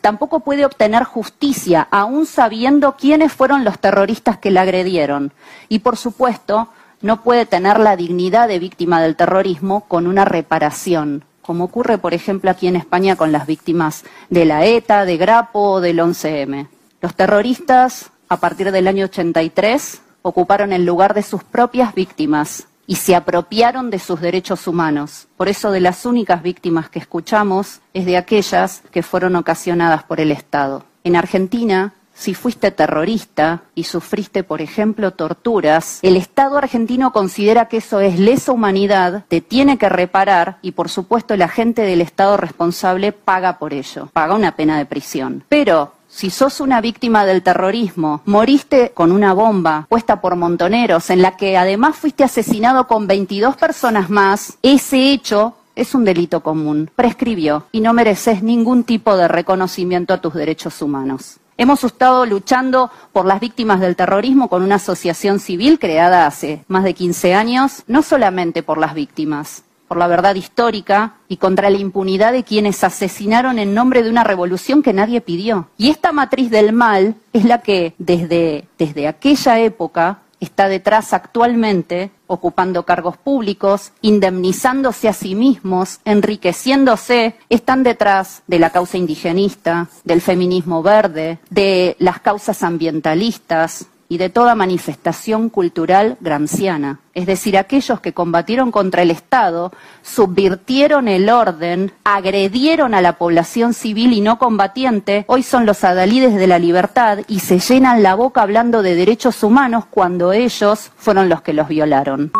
Tampoco 0.00 0.40
puede 0.40 0.64
obtener 0.64 1.04
justicia, 1.04 1.86
aún 1.90 2.26
sabiendo 2.26 2.96
quiénes 2.96 3.32
fueron 3.32 3.64
los 3.64 3.78
terroristas 3.78 4.38
que 4.38 4.50
la 4.50 4.62
agredieron. 4.62 5.32
Y, 5.68 5.80
por 5.80 5.96
supuesto, 5.96 6.68
no 7.02 7.22
puede 7.22 7.46
tener 7.46 7.78
la 7.78 7.96
dignidad 7.96 8.48
de 8.48 8.58
víctima 8.58 9.00
del 9.00 9.16
terrorismo 9.16 9.82
con 9.88 10.06
una 10.06 10.24
reparación, 10.24 11.24
como 11.42 11.64
ocurre, 11.64 11.98
por 11.98 12.14
ejemplo, 12.14 12.50
aquí 12.50 12.66
en 12.66 12.76
España 12.76 13.16
con 13.16 13.32
las 13.32 13.46
víctimas 13.46 14.04
de 14.28 14.44
la 14.44 14.64
ETA, 14.66 15.04
de 15.04 15.16
Grapo 15.16 15.60
o 15.60 15.80
del 15.80 15.98
11M. 15.98 16.68
Los 17.00 17.14
terroristas, 17.14 18.10
a 18.28 18.36
partir 18.36 18.70
del 18.72 18.86
año 18.86 19.06
83, 19.06 20.02
ocuparon 20.22 20.72
el 20.72 20.84
lugar 20.84 21.14
de 21.14 21.22
sus 21.22 21.42
propias 21.42 21.94
víctimas 21.94 22.66
y 22.90 22.96
se 22.96 23.14
apropiaron 23.14 23.88
de 23.88 24.00
sus 24.00 24.20
derechos 24.20 24.66
humanos. 24.66 25.28
Por 25.36 25.46
eso 25.48 25.70
de 25.70 25.78
las 25.78 26.04
únicas 26.04 26.42
víctimas 26.42 26.90
que 26.90 26.98
escuchamos 26.98 27.82
es 27.94 28.04
de 28.04 28.16
aquellas 28.16 28.82
que 28.90 29.04
fueron 29.04 29.36
ocasionadas 29.36 30.02
por 30.02 30.18
el 30.18 30.32
Estado. 30.32 30.82
En 31.04 31.14
Argentina, 31.14 31.94
si 32.14 32.34
fuiste 32.34 32.72
terrorista 32.72 33.62
y 33.76 33.84
sufriste, 33.84 34.42
por 34.42 34.60
ejemplo, 34.60 35.12
torturas, 35.12 36.00
el 36.02 36.16
Estado 36.16 36.58
argentino 36.58 37.12
considera 37.12 37.68
que 37.68 37.76
eso 37.76 38.00
es 38.00 38.18
lesa 38.18 38.50
humanidad, 38.50 39.24
te 39.28 39.40
tiene 39.40 39.78
que 39.78 39.88
reparar 39.88 40.58
y, 40.60 40.72
por 40.72 40.88
supuesto, 40.88 41.32
el 41.34 41.42
agente 41.42 41.82
del 41.82 42.00
Estado 42.00 42.38
responsable 42.38 43.12
paga 43.12 43.60
por 43.60 43.72
ello, 43.72 44.08
paga 44.12 44.34
una 44.34 44.56
pena 44.56 44.76
de 44.78 44.86
prisión. 44.86 45.44
Pero 45.48 45.92
si 46.10 46.28
sos 46.28 46.60
una 46.60 46.80
víctima 46.80 47.24
del 47.24 47.42
terrorismo, 47.42 48.20
moriste 48.26 48.90
con 48.92 49.12
una 49.12 49.32
bomba 49.32 49.86
puesta 49.88 50.20
por 50.20 50.36
montoneros, 50.36 51.08
en 51.08 51.22
la 51.22 51.36
que 51.36 51.56
además 51.56 51.96
fuiste 51.96 52.24
asesinado 52.24 52.86
con 52.88 53.06
22 53.06 53.56
personas 53.56 54.10
más, 54.10 54.58
ese 54.62 55.12
hecho 55.12 55.54
es 55.76 55.94
un 55.94 56.04
delito 56.04 56.42
común, 56.42 56.90
prescribió 56.94 57.64
y 57.72 57.80
no 57.80 57.92
mereces 57.92 58.42
ningún 58.42 58.84
tipo 58.84 59.16
de 59.16 59.28
reconocimiento 59.28 60.12
a 60.12 60.20
tus 60.20 60.34
derechos 60.34 60.82
humanos. 60.82 61.38
Hemos 61.56 61.84
estado 61.84 62.26
luchando 62.26 62.90
por 63.12 63.26
las 63.26 63.38
víctimas 63.38 63.80
del 63.80 63.94
terrorismo 63.94 64.48
con 64.48 64.62
una 64.62 64.76
asociación 64.76 65.38
civil 65.38 65.78
creada 65.78 66.26
hace 66.26 66.64
más 66.68 66.84
de 66.84 66.94
15 66.94 67.34
años, 67.34 67.84
no 67.86 68.02
solamente 68.02 68.62
por 68.62 68.78
las 68.78 68.94
víctimas, 68.94 69.62
por 69.90 69.98
la 69.98 70.06
verdad 70.06 70.36
histórica 70.36 71.14
y 71.26 71.38
contra 71.38 71.68
la 71.68 71.76
impunidad 71.76 72.32
de 72.32 72.44
quienes 72.44 72.84
asesinaron 72.84 73.58
en 73.58 73.74
nombre 73.74 74.04
de 74.04 74.10
una 74.10 74.22
revolución 74.22 74.84
que 74.84 74.92
nadie 74.92 75.20
pidió. 75.20 75.68
Y 75.76 75.90
esta 75.90 76.12
matriz 76.12 76.48
del 76.48 76.72
mal 76.72 77.16
es 77.32 77.44
la 77.44 77.60
que 77.60 77.94
desde, 77.98 78.68
desde 78.78 79.08
aquella 79.08 79.58
época 79.58 80.20
está 80.38 80.68
detrás 80.68 81.12
actualmente, 81.12 82.12
ocupando 82.28 82.84
cargos 82.84 83.16
públicos, 83.16 83.90
indemnizándose 84.00 85.08
a 85.08 85.12
sí 85.12 85.34
mismos, 85.34 85.98
enriqueciéndose, 86.04 87.34
están 87.48 87.82
detrás 87.82 88.44
de 88.46 88.60
la 88.60 88.70
causa 88.70 88.96
indigenista, 88.96 89.88
del 90.04 90.20
feminismo 90.20 90.84
verde, 90.84 91.40
de 91.50 91.96
las 91.98 92.20
causas 92.20 92.62
ambientalistas, 92.62 93.86
y 94.10 94.18
de 94.18 94.28
toda 94.28 94.56
manifestación 94.56 95.50
cultural 95.50 96.18
granciana. 96.20 96.98
Es 97.14 97.26
decir, 97.26 97.56
aquellos 97.56 98.00
que 98.00 98.12
combatieron 98.12 98.72
contra 98.72 99.02
el 99.02 99.12
Estado, 99.12 99.72
subvirtieron 100.02 101.06
el 101.06 101.30
orden, 101.30 101.92
agredieron 102.02 102.92
a 102.94 103.02
la 103.02 103.18
población 103.18 103.72
civil 103.72 104.12
y 104.12 104.20
no 104.20 104.36
combatiente, 104.36 105.24
hoy 105.28 105.44
son 105.44 105.64
los 105.64 105.84
adalides 105.84 106.34
de 106.34 106.48
la 106.48 106.58
libertad 106.58 107.20
y 107.28 107.38
se 107.38 107.60
llenan 107.60 108.02
la 108.02 108.16
boca 108.16 108.42
hablando 108.42 108.82
de 108.82 108.96
derechos 108.96 109.44
humanos 109.44 109.84
cuando 109.88 110.32
ellos 110.32 110.90
fueron 110.96 111.28
los 111.28 111.42
que 111.42 111.52
los 111.52 111.68
violaron. 111.68 112.32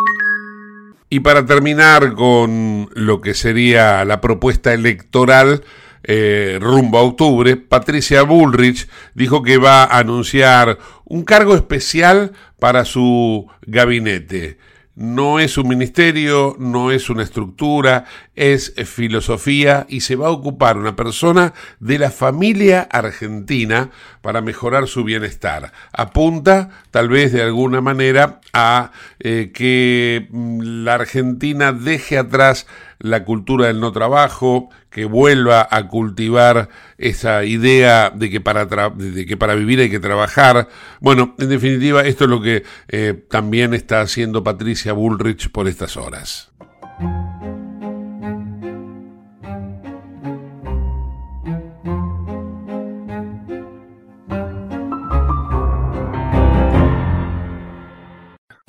Y 1.08 1.20
para 1.20 1.46
terminar 1.46 2.14
con 2.14 2.90
lo 2.94 3.20
que 3.20 3.32
sería 3.34 4.04
la 4.04 4.20
propuesta 4.20 4.72
electoral, 4.72 5.62
eh, 6.02 6.58
rumbo 6.60 6.98
a 6.98 7.02
octubre, 7.02 7.56
Patricia 7.56 8.22
Bullrich 8.22 8.88
dijo 9.14 9.42
que 9.42 9.58
va 9.58 9.84
a 9.84 9.98
anunciar 9.98 10.78
un 11.04 11.24
cargo 11.24 11.54
especial 11.54 12.32
para 12.58 12.84
su 12.84 13.46
gabinete. 13.66 14.58
No 14.96 15.38
es 15.40 15.56
un 15.56 15.68
ministerio, 15.68 16.56
no 16.58 16.90
es 16.90 17.08
una 17.08 17.22
estructura, 17.22 18.04
es 18.34 18.74
filosofía 18.84 19.86
y 19.88 20.00
se 20.00 20.16
va 20.16 20.26
a 20.26 20.30
ocupar 20.30 20.76
una 20.76 20.96
persona 20.96 21.54
de 21.78 21.98
la 21.98 22.10
familia 22.10 22.82
argentina 22.82 23.90
para 24.22 24.40
mejorar 24.40 24.86
su 24.86 25.04
bienestar. 25.04 25.72
Apunta 25.92 26.70
tal 26.90 27.08
vez 27.08 27.32
de 27.32 27.42
alguna 27.42 27.80
manera 27.80 28.40
a 28.52 28.92
eh, 29.18 29.50
que 29.54 30.28
mm, 30.30 30.84
la 30.84 30.94
Argentina 30.94 31.72
deje 31.72 32.18
atrás 32.18 32.66
la 32.98 33.24
cultura 33.24 33.68
del 33.68 33.80
no 33.80 33.92
trabajo, 33.92 34.68
que 34.90 35.04
vuelva 35.04 35.66
a 35.70 35.88
cultivar 35.88 36.68
esa 36.98 37.44
idea 37.44 38.10
de 38.10 38.28
que 38.28 38.40
para, 38.40 38.68
que 38.68 39.36
para 39.38 39.54
vivir 39.54 39.80
hay 39.80 39.90
que 39.90 40.00
trabajar. 40.00 40.68
Bueno, 41.00 41.34
en 41.38 41.48
definitiva, 41.48 42.02
esto 42.02 42.24
es 42.24 42.30
lo 42.30 42.42
que 42.42 42.64
eh, 42.88 43.24
también 43.30 43.72
está 43.72 44.02
haciendo 44.02 44.44
Patricia 44.44 44.92
Bullrich 44.92 45.50
por 45.50 45.68
estas 45.68 45.96
horas. 45.96 46.50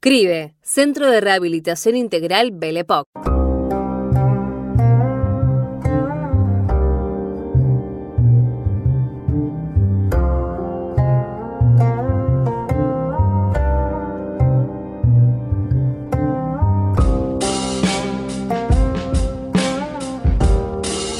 CRIBE, 0.00 0.54
Centro 0.62 1.10
de 1.10 1.20
Rehabilitación 1.20 1.96
Integral 1.96 2.52
Belepoc. 2.52 3.08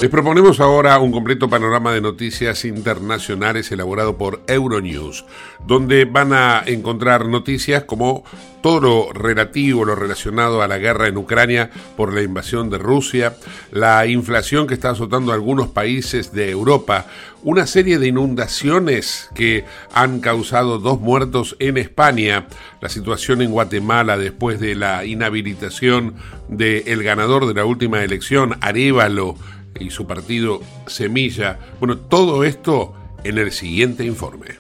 Les 0.09 0.13
proponemos 0.15 0.59
ahora 0.59 0.99
un 1.01 1.13
completo 1.13 1.51
panorama 1.51 1.93
de 1.93 2.01
noticias 2.01 2.65
internacionales 2.65 3.71
elaborado 3.71 4.17
por 4.17 4.41
Euronews, 4.47 5.27
donde 5.67 6.07
van 6.07 6.33
a 6.33 6.63
encontrar 6.65 7.27
noticias 7.27 7.85
como 7.85 8.25
todo 8.63 8.81
lo 8.81 9.13
relativo, 9.13 9.85
lo 9.85 9.95
relacionado 9.95 10.63
a 10.63 10.67
la 10.67 10.79
guerra 10.79 11.09
en 11.09 11.19
Ucrania 11.19 11.69
por 11.95 12.15
la 12.15 12.23
invasión 12.23 12.71
de 12.71 12.79
Rusia, 12.79 13.37
la 13.71 14.07
inflación 14.07 14.67
que 14.67 14.73
está 14.73 14.89
azotando 14.91 15.31
algunos 15.31 15.69
países 15.69 16.33
de 16.33 16.51
Europa, 16.51 17.05
una 17.43 17.67
serie 17.67 17.99
de 17.99 18.09
inundaciones 18.09 19.29
que 19.35 19.67
han 19.93 20.21
causado 20.21 20.79
dos 20.79 21.01
muertos 21.01 21.55
en 21.59 21.77
España, 21.77 22.47
la 22.81 22.89
situación 22.89 23.43
en 23.43 23.51
Guatemala 23.51 24.17
después 24.17 24.59
de 24.59 24.75
la 24.75 25.05
inhabilitación 25.05 26.15
del 26.49 27.03
ganador 27.03 27.47
de 27.47 27.53
la 27.53 27.67
última 27.67 28.03
elección, 28.03 28.57
Arevalo, 28.63 29.37
y 29.81 29.91
su 29.91 30.07
partido 30.07 30.61
Semilla. 30.87 31.59
Bueno, 31.79 31.99
todo 31.99 32.45
esto 32.45 32.95
en 33.25 33.39
el 33.39 33.53
siguiente 33.53 34.05
informe. 34.05 34.57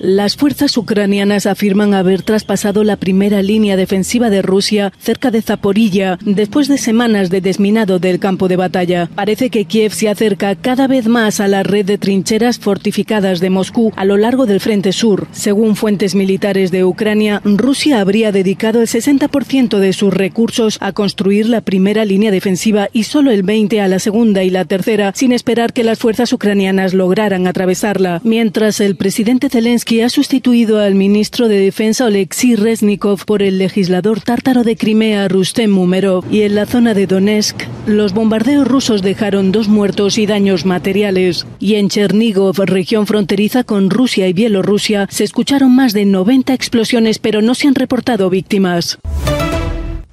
Las 0.00 0.36
fuerzas 0.36 0.76
ucranianas 0.76 1.46
afirman 1.46 1.92
haber 1.92 2.22
traspasado 2.22 2.84
la 2.84 2.96
primera 2.96 3.42
línea 3.42 3.76
defensiva 3.76 4.30
de 4.30 4.42
Rusia 4.42 4.92
cerca 5.00 5.32
de 5.32 5.42
Zaporilla 5.42 6.18
después 6.24 6.68
de 6.68 6.78
semanas 6.78 7.30
de 7.30 7.40
desminado 7.40 7.98
del 7.98 8.20
campo 8.20 8.46
de 8.46 8.54
batalla. 8.54 9.08
Parece 9.16 9.50
que 9.50 9.64
Kiev 9.64 9.92
se 9.92 10.08
acerca 10.08 10.54
cada 10.54 10.86
vez 10.86 11.08
más 11.08 11.40
a 11.40 11.48
la 11.48 11.64
red 11.64 11.84
de 11.84 11.98
trincheras 11.98 12.60
fortificadas 12.60 13.40
de 13.40 13.50
Moscú 13.50 13.92
a 13.96 14.04
lo 14.04 14.16
largo 14.16 14.46
del 14.46 14.60
frente 14.60 14.92
sur. 14.92 15.26
Según 15.32 15.74
fuentes 15.74 16.14
militares 16.14 16.70
de 16.70 16.84
Ucrania, 16.84 17.42
Rusia 17.44 18.00
habría 18.00 18.30
dedicado 18.30 18.80
el 18.80 18.86
60% 18.86 19.80
de 19.80 19.92
sus 19.92 20.14
recursos 20.14 20.78
a 20.80 20.92
construir 20.92 21.48
la 21.48 21.60
primera 21.60 22.04
línea 22.04 22.30
defensiva 22.30 22.88
y 22.92 23.02
solo 23.02 23.32
el 23.32 23.44
20% 23.44 23.82
a 23.82 23.88
la 23.88 23.98
segunda 23.98 24.44
y 24.44 24.50
la 24.50 24.64
tercera, 24.64 25.12
sin 25.16 25.32
esperar 25.32 25.72
que 25.72 25.82
las 25.82 25.98
fuerzas 25.98 26.32
ucranianas 26.32 26.94
lograran 26.94 27.48
atravesarla. 27.48 28.20
Mientras 28.22 28.80
el 28.80 28.94
presidente 28.94 29.48
Zelensky 29.48 29.87
que 29.88 30.04
ha 30.04 30.10
sustituido 30.10 30.80
al 30.80 30.94
ministro 30.94 31.48
de 31.48 31.58
Defensa 31.58 32.04
Oleksiy 32.04 32.56
Reznikov 32.56 33.24
por 33.24 33.42
el 33.42 33.56
legislador 33.56 34.20
tártaro 34.20 34.62
de 34.62 34.76
Crimea 34.76 35.26
Rustem 35.28 35.78
Umerov. 35.78 36.26
Y 36.30 36.42
en 36.42 36.56
la 36.56 36.66
zona 36.66 36.92
de 36.92 37.06
Donetsk, 37.06 37.56
los 37.86 38.12
bombardeos 38.12 38.68
rusos 38.68 39.00
dejaron 39.00 39.50
dos 39.50 39.68
muertos 39.68 40.18
y 40.18 40.26
daños 40.26 40.66
materiales. 40.66 41.46
Y 41.58 41.76
en 41.76 41.88
Chernigov, 41.88 42.56
región 42.66 43.06
fronteriza 43.06 43.64
con 43.64 43.88
Rusia 43.88 44.28
y 44.28 44.34
Bielorrusia, 44.34 45.08
se 45.10 45.24
escucharon 45.24 45.74
más 45.74 45.94
de 45.94 46.04
90 46.04 46.52
explosiones, 46.52 47.18
pero 47.18 47.40
no 47.40 47.54
se 47.54 47.68
han 47.68 47.74
reportado 47.74 48.28
víctimas. 48.28 48.98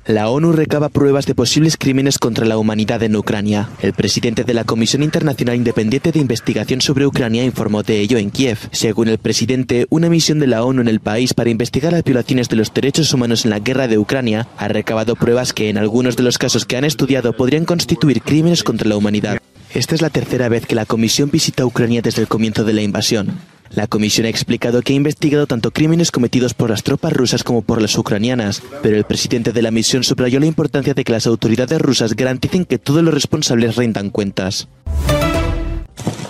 La 0.07 0.29
ONU 0.29 0.51
recaba 0.51 0.89
pruebas 0.89 1.25
de 1.25 1.33
posibles 1.33 1.77
crímenes 1.77 2.19
contra 2.19 2.45
la 2.45 2.59
humanidad 2.59 3.01
en 3.01 3.15
Ucrania. 3.15 3.69
El 3.81 3.93
presidente 3.93 4.43
de 4.43 4.53
la 4.53 4.63
Comisión 4.63 5.01
Internacional 5.01 5.55
Independiente 5.55 6.11
de 6.11 6.19
Investigación 6.19 6.79
sobre 6.79 7.07
Ucrania 7.07 7.43
informó 7.43 7.81
de 7.81 8.01
ello 8.01 8.19
en 8.19 8.29
Kiev. 8.29 8.59
Según 8.71 9.07
el 9.07 9.17
presidente, 9.17 9.87
una 9.89 10.07
misión 10.07 10.37
de 10.37 10.45
la 10.45 10.63
ONU 10.63 10.81
en 10.81 10.89
el 10.89 10.99
país 10.99 11.33
para 11.33 11.49
investigar 11.49 11.91
las 11.91 12.03
violaciones 12.03 12.49
de 12.49 12.55
los 12.55 12.71
derechos 12.71 13.11
humanos 13.15 13.45
en 13.45 13.49
la 13.49 13.57
guerra 13.57 13.87
de 13.87 13.97
Ucrania 13.97 14.47
ha 14.57 14.67
recabado 14.67 15.15
pruebas 15.15 15.53
que 15.53 15.69
en 15.69 15.79
algunos 15.79 16.15
de 16.15 16.21
los 16.21 16.37
casos 16.37 16.65
que 16.65 16.77
han 16.77 16.85
estudiado 16.85 17.33
podrían 17.33 17.65
constituir 17.65 18.21
crímenes 18.21 18.63
contra 18.63 18.87
la 18.87 18.97
humanidad. 18.97 19.39
Esta 19.73 19.95
es 19.95 20.03
la 20.03 20.11
tercera 20.11 20.49
vez 20.49 20.67
que 20.67 20.75
la 20.75 20.85
comisión 20.85 21.31
visita 21.31 21.65
Ucrania 21.65 22.03
desde 22.03 22.21
el 22.21 22.27
comienzo 22.27 22.63
de 22.63 22.73
la 22.73 22.83
invasión. 22.83 23.39
La 23.75 23.87
comisión 23.87 24.25
ha 24.25 24.29
explicado 24.29 24.81
que 24.81 24.93
ha 24.93 24.95
investigado 24.95 25.47
tanto 25.47 25.71
crímenes 25.71 26.09
cometidos 26.09 26.53
por 26.53 26.69
las 26.69 26.81
tropas 26.81 27.11
rusas 27.11 27.43
como 27.43 27.61
por 27.61 27.81
las 27.81 27.97
ucranianas, 27.97 28.63
pero 28.81 28.95
el 28.95 29.03
presidente 29.03 29.51
de 29.51 29.61
la 29.61 29.69
misión 29.69 30.05
subrayó 30.05 30.39
la 30.39 30.45
importancia 30.45 30.93
de 30.93 31.03
que 31.03 31.11
las 31.11 31.27
autoridades 31.27 31.81
rusas 31.81 32.15
garanticen 32.15 32.63
que 32.63 32.79
todos 32.79 33.03
los 33.03 33.13
responsables 33.13 33.75
rindan 33.75 34.11
cuentas. 34.11 34.69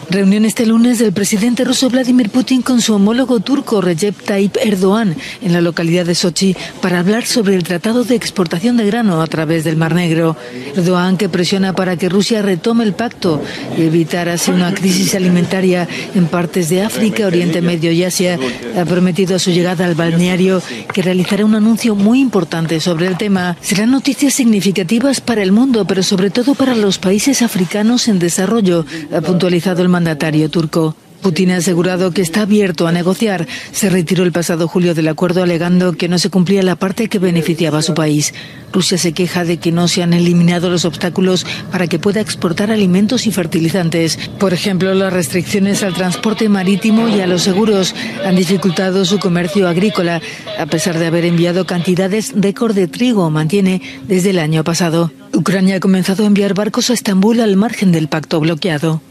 Reunión 0.09 0.45
este 0.45 0.65
lunes 0.65 0.99
del 0.99 1.11
presidente 1.11 1.65
ruso 1.65 1.89
Vladimir 1.89 2.29
Putin 2.29 2.61
con 2.61 2.79
su 2.79 2.93
homólogo 2.93 3.39
turco 3.41 3.81
Recep 3.81 4.15
Tayyip 4.23 4.55
Erdogan 4.63 5.15
en 5.41 5.51
la 5.51 5.61
localidad 5.61 6.05
de 6.05 6.15
Sochi 6.15 6.55
para 6.79 6.99
hablar 6.99 7.25
sobre 7.25 7.55
el 7.55 7.63
tratado 7.63 8.03
de 8.03 8.15
exportación 8.15 8.77
de 8.77 8.85
grano 8.85 9.21
a 9.21 9.27
través 9.27 9.63
del 9.63 9.77
Mar 9.77 9.95
Negro. 9.95 10.37
Erdogan, 10.75 11.17
que 11.17 11.27
presiona 11.27 11.73
para 11.73 11.97
que 11.97 12.07
Rusia 12.07 12.41
retome 12.41 12.83
el 12.83 12.93
pacto 12.93 13.41
y 13.77 13.81
evitar 13.81 14.29
así 14.29 14.51
una 14.51 14.73
crisis 14.73 15.15
alimentaria 15.15 15.87
en 16.13 16.27
partes 16.27 16.69
de 16.69 16.83
África, 16.83 17.25
Oriente 17.25 17.61
Medio 17.61 17.91
y 17.91 18.03
Asia, 18.03 18.39
ha 18.79 18.85
prometido 18.85 19.35
a 19.35 19.39
su 19.39 19.51
llegada 19.51 19.85
al 19.85 19.95
balneario 19.95 20.61
que 20.93 21.01
realizará 21.01 21.43
un 21.43 21.55
anuncio 21.55 21.95
muy 21.95 22.21
importante 22.21 22.79
sobre 22.79 23.07
el 23.07 23.17
tema. 23.17 23.57
Serán 23.59 23.91
noticias 23.91 24.33
significativas 24.33 25.19
para 25.19 25.41
el 25.41 25.51
mundo, 25.51 25.85
pero 25.85 26.03
sobre 26.03 26.29
todo 26.29 26.53
para 26.53 26.75
los 26.75 26.99
países 26.99 27.41
africanos 27.41 28.07
en 28.07 28.19
desarrollo, 28.19 28.85
ha 29.13 29.21
puntualizado 29.21 29.64
el 29.73 29.89
mandatario 29.89 30.49
turco. 30.49 30.95
Putin 31.25 31.49
ha 31.49 31.57
asegurado 31.57 32.11
que 32.11 32.21
está 32.21 32.43
abierto 32.43 32.85
a 32.85 32.91
negociar. 32.91 33.47
Se 33.71 33.89
retiró 33.89 34.23
el 34.23 34.31
pasado 34.31 34.67
julio 34.67 34.93
del 34.93 35.07
acuerdo 35.07 35.41
alegando 35.41 35.93
que 35.93 36.07
no 36.07 36.19
se 36.19 36.29
cumplía 36.29 36.61
la 36.61 36.75
parte 36.75 37.07
que 37.07 37.17
beneficiaba 37.17 37.79
a 37.79 37.81
su 37.81 37.95
país. 37.95 38.35
Rusia 38.71 38.99
se 38.99 39.13
queja 39.13 39.43
de 39.43 39.57
que 39.57 39.71
no 39.71 39.87
se 39.87 40.03
han 40.03 40.13
eliminado 40.13 40.69
los 40.69 40.85
obstáculos 40.85 41.43
para 41.71 41.87
que 41.87 41.97
pueda 41.97 42.21
exportar 42.21 42.69
alimentos 42.69 43.25
y 43.25 43.31
fertilizantes. 43.31 44.19
Por 44.37 44.53
ejemplo, 44.53 44.93
las 44.93 45.11
restricciones 45.11 45.81
al 45.81 45.95
transporte 45.95 46.47
marítimo 46.47 47.09
y 47.09 47.21
a 47.21 47.27
los 47.27 47.41
seguros 47.41 47.95
han 48.23 48.35
dificultado 48.35 49.03
su 49.03 49.17
comercio 49.17 49.67
agrícola, 49.67 50.21
a 50.59 50.65
pesar 50.67 50.99
de 50.99 51.07
haber 51.07 51.25
enviado 51.25 51.65
cantidades 51.65 52.33
récord 52.35 52.75
de 52.75 52.87
trigo, 52.87 53.31
mantiene 53.31 53.81
desde 54.07 54.29
el 54.29 54.37
año 54.37 54.63
pasado. 54.63 55.11
Ucrania 55.33 55.77
ha 55.77 55.79
comenzado 55.79 56.23
a 56.23 56.27
enviar 56.27 56.53
barcos 56.53 56.91
a 56.91 56.93
Estambul 56.93 57.41
al 57.41 57.55
margen 57.55 57.91
del 57.91 58.09
pacto 58.09 58.39
bloqueado. 58.39 59.01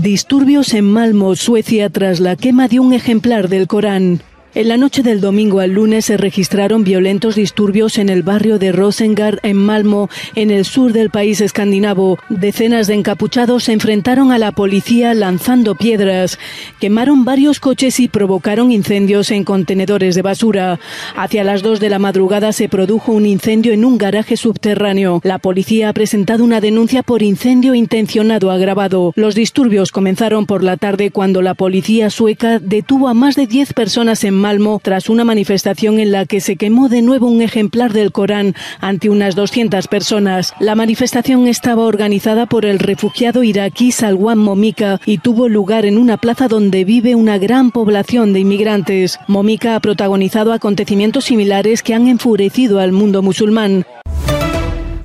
Disturbios 0.00 0.72
en 0.72 0.84
Malmo, 0.84 1.36
Suecia, 1.36 1.90
tras 1.90 2.20
la 2.20 2.36
quema 2.36 2.68
de 2.68 2.80
un 2.80 2.92
ejemplar 2.92 3.48
del 3.48 3.66
Corán. 3.66 4.22
En 4.54 4.68
la 4.68 4.76
noche 4.76 5.02
del 5.02 5.22
domingo 5.22 5.60
al 5.60 5.70
lunes 5.70 6.04
se 6.04 6.18
registraron 6.18 6.84
violentos 6.84 7.36
disturbios 7.36 7.96
en 7.96 8.10
el 8.10 8.22
barrio 8.22 8.58
de 8.58 8.70
Rosengard, 8.70 9.38
en 9.44 9.56
Malmo, 9.56 10.10
en 10.34 10.50
el 10.50 10.66
sur 10.66 10.92
del 10.92 11.08
país 11.08 11.40
escandinavo. 11.40 12.18
Decenas 12.28 12.86
de 12.86 12.92
encapuchados 12.92 13.64
se 13.64 13.72
enfrentaron 13.72 14.30
a 14.30 14.36
la 14.36 14.52
policía 14.52 15.14
lanzando 15.14 15.74
piedras, 15.74 16.38
quemaron 16.80 17.24
varios 17.24 17.60
coches 17.60 17.98
y 17.98 18.08
provocaron 18.08 18.72
incendios 18.72 19.30
en 19.30 19.44
contenedores 19.44 20.16
de 20.16 20.20
basura. 20.20 20.78
Hacia 21.16 21.44
las 21.44 21.62
dos 21.62 21.80
de 21.80 21.88
la 21.88 21.98
madrugada 21.98 22.52
se 22.52 22.68
produjo 22.68 23.12
un 23.12 23.24
incendio 23.24 23.72
en 23.72 23.86
un 23.86 23.96
garaje 23.96 24.36
subterráneo. 24.36 25.22
La 25.24 25.38
policía 25.38 25.88
ha 25.88 25.94
presentado 25.94 26.44
una 26.44 26.60
denuncia 26.60 27.02
por 27.02 27.22
incendio 27.22 27.74
intencionado 27.74 28.50
agravado. 28.50 29.14
Los 29.16 29.34
disturbios 29.34 29.92
comenzaron 29.92 30.44
por 30.44 30.62
la 30.62 30.76
tarde 30.76 31.10
cuando 31.10 31.40
la 31.40 31.54
policía 31.54 32.10
sueca 32.10 32.58
detuvo 32.58 33.08
a 33.08 33.14
más 33.14 33.34
de 33.34 33.46
10 33.46 33.72
personas 33.72 34.24
en 34.24 34.41
Malmo 34.42 34.80
tras 34.82 35.08
una 35.08 35.24
manifestación 35.24 36.00
en 36.00 36.12
la 36.12 36.26
que 36.26 36.40
se 36.40 36.56
quemó 36.56 36.88
de 36.88 37.00
nuevo 37.00 37.28
un 37.28 37.40
ejemplar 37.40 37.92
del 37.92 38.12
Corán 38.12 38.54
ante 38.80 39.08
unas 39.08 39.36
200 39.36 39.88
personas. 39.88 40.52
La 40.60 40.74
manifestación 40.74 41.46
estaba 41.46 41.84
organizada 41.84 42.46
por 42.46 42.66
el 42.66 42.80
refugiado 42.80 43.44
iraquí 43.44 43.92
Salwan 43.92 44.38
Momika 44.38 45.00
y 45.06 45.18
tuvo 45.18 45.48
lugar 45.48 45.86
en 45.86 45.96
una 45.96 46.16
plaza 46.16 46.48
donde 46.48 46.84
vive 46.84 47.14
una 47.14 47.38
gran 47.38 47.70
población 47.70 48.32
de 48.32 48.40
inmigrantes. 48.40 49.18
Momika 49.28 49.76
ha 49.76 49.80
protagonizado 49.80 50.52
acontecimientos 50.52 51.24
similares 51.24 51.82
que 51.82 51.94
han 51.94 52.08
enfurecido 52.08 52.80
al 52.80 52.92
mundo 52.92 53.22
musulmán. 53.22 53.86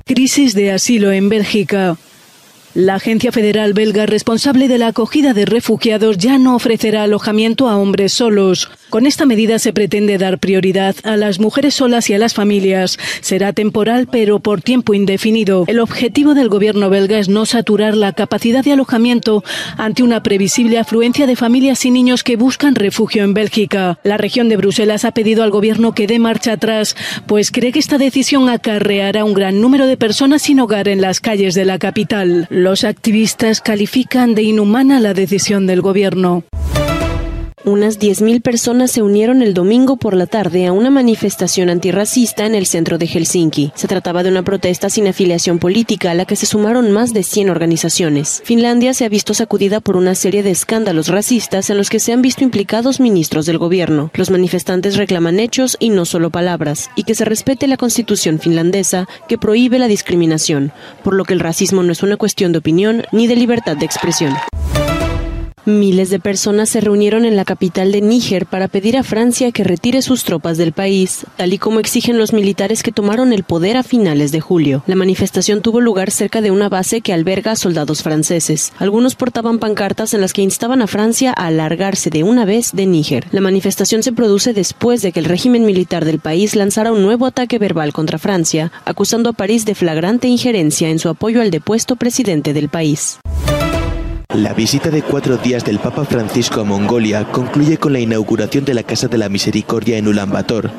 Crisis 0.04 0.54
de 0.54 0.72
asilo 0.72 1.12
en 1.12 1.28
Bélgica. 1.28 1.96
La 2.74 2.94
agencia 2.94 3.32
federal 3.32 3.72
belga 3.72 4.06
responsable 4.06 4.68
de 4.68 4.78
la 4.78 4.88
acogida 4.88 5.34
de 5.34 5.46
refugiados 5.46 6.16
ya 6.16 6.38
no 6.38 6.54
ofrecerá 6.54 7.02
alojamiento 7.02 7.68
a 7.68 7.76
hombres 7.76 8.12
solos. 8.12 8.70
Con 8.90 9.06
esta 9.06 9.26
medida 9.26 9.58
se 9.58 9.74
pretende 9.74 10.16
dar 10.16 10.38
prioridad 10.38 10.96
a 11.04 11.16
las 11.16 11.40
mujeres 11.40 11.74
solas 11.74 12.08
y 12.08 12.14
a 12.14 12.18
las 12.18 12.32
familias. 12.32 12.98
Será 13.20 13.52
temporal, 13.52 14.08
pero 14.10 14.40
por 14.40 14.62
tiempo 14.62 14.94
indefinido. 14.94 15.64
El 15.66 15.80
objetivo 15.80 16.34
del 16.34 16.48
gobierno 16.48 16.88
belga 16.88 17.18
es 17.18 17.28
no 17.28 17.44
saturar 17.44 17.94
la 17.94 18.12
capacidad 18.12 18.64
de 18.64 18.72
alojamiento 18.72 19.44
ante 19.76 20.02
una 20.02 20.22
previsible 20.22 20.78
afluencia 20.78 21.26
de 21.26 21.36
familias 21.36 21.84
y 21.84 21.90
niños 21.90 22.24
que 22.24 22.36
buscan 22.36 22.74
refugio 22.74 23.24
en 23.24 23.34
Bélgica. 23.34 23.98
La 24.04 24.16
región 24.16 24.48
de 24.48 24.56
Bruselas 24.56 25.04
ha 25.04 25.12
pedido 25.12 25.42
al 25.42 25.50
gobierno 25.50 25.92
que 25.92 26.06
dé 26.06 26.18
marcha 26.18 26.52
atrás, 26.52 26.96
pues 27.26 27.50
cree 27.50 27.72
que 27.72 27.78
esta 27.78 27.98
decisión 27.98 28.48
acarreará 28.48 29.24
un 29.24 29.34
gran 29.34 29.60
número 29.60 29.86
de 29.86 29.98
personas 29.98 30.42
sin 30.42 30.60
hogar 30.60 30.88
en 30.88 31.02
las 31.02 31.20
calles 31.20 31.54
de 31.54 31.66
la 31.66 31.78
capital. 31.78 32.46
Los 32.48 32.84
activistas 32.84 33.60
califican 33.60 34.34
de 34.34 34.44
inhumana 34.44 34.98
la 34.98 35.12
decisión 35.12 35.66
del 35.66 35.82
gobierno. 35.82 36.44
Unas 37.64 37.98
10.000 37.98 38.40
personas 38.40 38.92
se 38.92 39.02
unieron 39.02 39.42
el 39.42 39.52
domingo 39.52 39.96
por 39.96 40.14
la 40.14 40.26
tarde 40.26 40.66
a 40.66 40.72
una 40.72 40.90
manifestación 40.90 41.70
antirracista 41.70 42.46
en 42.46 42.54
el 42.54 42.66
centro 42.66 42.98
de 42.98 43.06
Helsinki. 43.06 43.72
Se 43.74 43.88
trataba 43.88 44.22
de 44.22 44.30
una 44.30 44.44
protesta 44.44 44.88
sin 44.88 45.08
afiliación 45.08 45.58
política 45.58 46.12
a 46.12 46.14
la 46.14 46.24
que 46.24 46.36
se 46.36 46.46
sumaron 46.46 46.92
más 46.92 47.12
de 47.12 47.24
100 47.24 47.50
organizaciones. 47.50 48.42
Finlandia 48.44 48.94
se 48.94 49.04
ha 49.04 49.08
visto 49.08 49.34
sacudida 49.34 49.80
por 49.80 49.96
una 49.96 50.14
serie 50.14 50.42
de 50.42 50.52
escándalos 50.52 51.08
racistas 51.08 51.68
en 51.70 51.76
los 51.76 51.90
que 51.90 52.00
se 52.00 52.12
han 52.12 52.22
visto 52.22 52.44
implicados 52.44 53.00
ministros 53.00 53.44
del 53.44 53.58
gobierno. 53.58 54.10
Los 54.14 54.30
manifestantes 54.30 54.96
reclaman 54.96 55.40
hechos 55.40 55.76
y 55.80 55.90
no 55.90 56.04
solo 56.04 56.30
palabras, 56.30 56.90
y 56.94 57.02
que 57.02 57.14
se 57.14 57.24
respete 57.24 57.66
la 57.66 57.76
constitución 57.76 58.38
finlandesa 58.38 59.08
que 59.28 59.36
prohíbe 59.36 59.78
la 59.78 59.88
discriminación, 59.88 60.72
por 61.02 61.14
lo 61.14 61.24
que 61.24 61.34
el 61.34 61.40
racismo 61.40 61.82
no 61.82 61.92
es 61.92 62.02
una 62.02 62.16
cuestión 62.16 62.52
de 62.52 62.58
opinión 62.58 63.02
ni 63.10 63.26
de 63.26 63.36
libertad 63.36 63.76
de 63.76 63.86
expresión. 63.86 64.34
Miles 65.68 66.08
de 66.08 66.18
personas 66.18 66.70
se 66.70 66.80
reunieron 66.80 67.26
en 67.26 67.36
la 67.36 67.44
capital 67.44 67.92
de 67.92 68.00
Níger 68.00 68.46
para 68.46 68.68
pedir 68.68 68.96
a 68.96 69.02
Francia 69.02 69.52
que 69.52 69.64
retire 69.64 70.00
sus 70.00 70.24
tropas 70.24 70.56
del 70.56 70.72
país, 70.72 71.26
tal 71.36 71.52
y 71.52 71.58
como 71.58 71.78
exigen 71.78 72.16
los 72.16 72.32
militares 72.32 72.82
que 72.82 72.90
tomaron 72.90 73.34
el 73.34 73.42
poder 73.42 73.76
a 73.76 73.82
finales 73.82 74.32
de 74.32 74.40
julio. 74.40 74.82
La 74.86 74.96
manifestación 74.96 75.60
tuvo 75.60 75.82
lugar 75.82 76.10
cerca 76.10 76.40
de 76.40 76.50
una 76.50 76.70
base 76.70 77.02
que 77.02 77.12
alberga 77.12 77.52
a 77.52 77.56
soldados 77.56 78.02
franceses. 78.02 78.72
Algunos 78.78 79.14
portaban 79.14 79.58
pancartas 79.58 80.14
en 80.14 80.22
las 80.22 80.32
que 80.32 80.40
instaban 80.40 80.80
a 80.80 80.86
Francia 80.86 81.34
a 81.36 81.48
alargarse 81.48 82.08
de 82.08 82.22
una 82.22 82.46
vez 82.46 82.70
de 82.72 82.86
Níger. 82.86 83.26
La 83.30 83.42
manifestación 83.42 84.02
se 84.02 84.12
produce 84.12 84.54
después 84.54 85.02
de 85.02 85.12
que 85.12 85.20
el 85.20 85.26
régimen 85.26 85.66
militar 85.66 86.06
del 86.06 86.18
país 86.18 86.56
lanzara 86.56 86.92
un 86.92 87.02
nuevo 87.02 87.26
ataque 87.26 87.58
verbal 87.58 87.92
contra 87.92 88.16
Francia, 88.16 88.72
acusando 88.86 89.28
a 89.28 89.34
París 89.34 89.66
de 89.66 89.74
flagrante 89.74 90.28
injerencia 90.28 90.88
en 90.88 90.98
su 90.98 91.10
apoyo 91.10 91.42
al 91.42 91.50
depuesto 91.50 91.96
presidente 91.96 92.54
del 92.54 92.70
país. 92.70 93.18
La 94.34 94.52
visita 94.52 94.90
de 94.90 95.00
cuatro 95.00 95.38
días 95.38 95.64
del 95.64 95.78
Papa 95.78 96.04
Francisco 96.04 96.60
a 96.60 96.64
Mongolia 96.64 97.24
concluye 97.32 97.78
con 97.78 97.94
la 97.94 97.98
inauguración 97.98 98.66
de 98.66 98.74
la 98.74 98.82
Casa 98.82 99.08
de 99.08 99.16
la 99.16 99.30
Misericordia 99.30 99.96
en 99.96 100.06
Ulaanbaatar, 100.06 100.70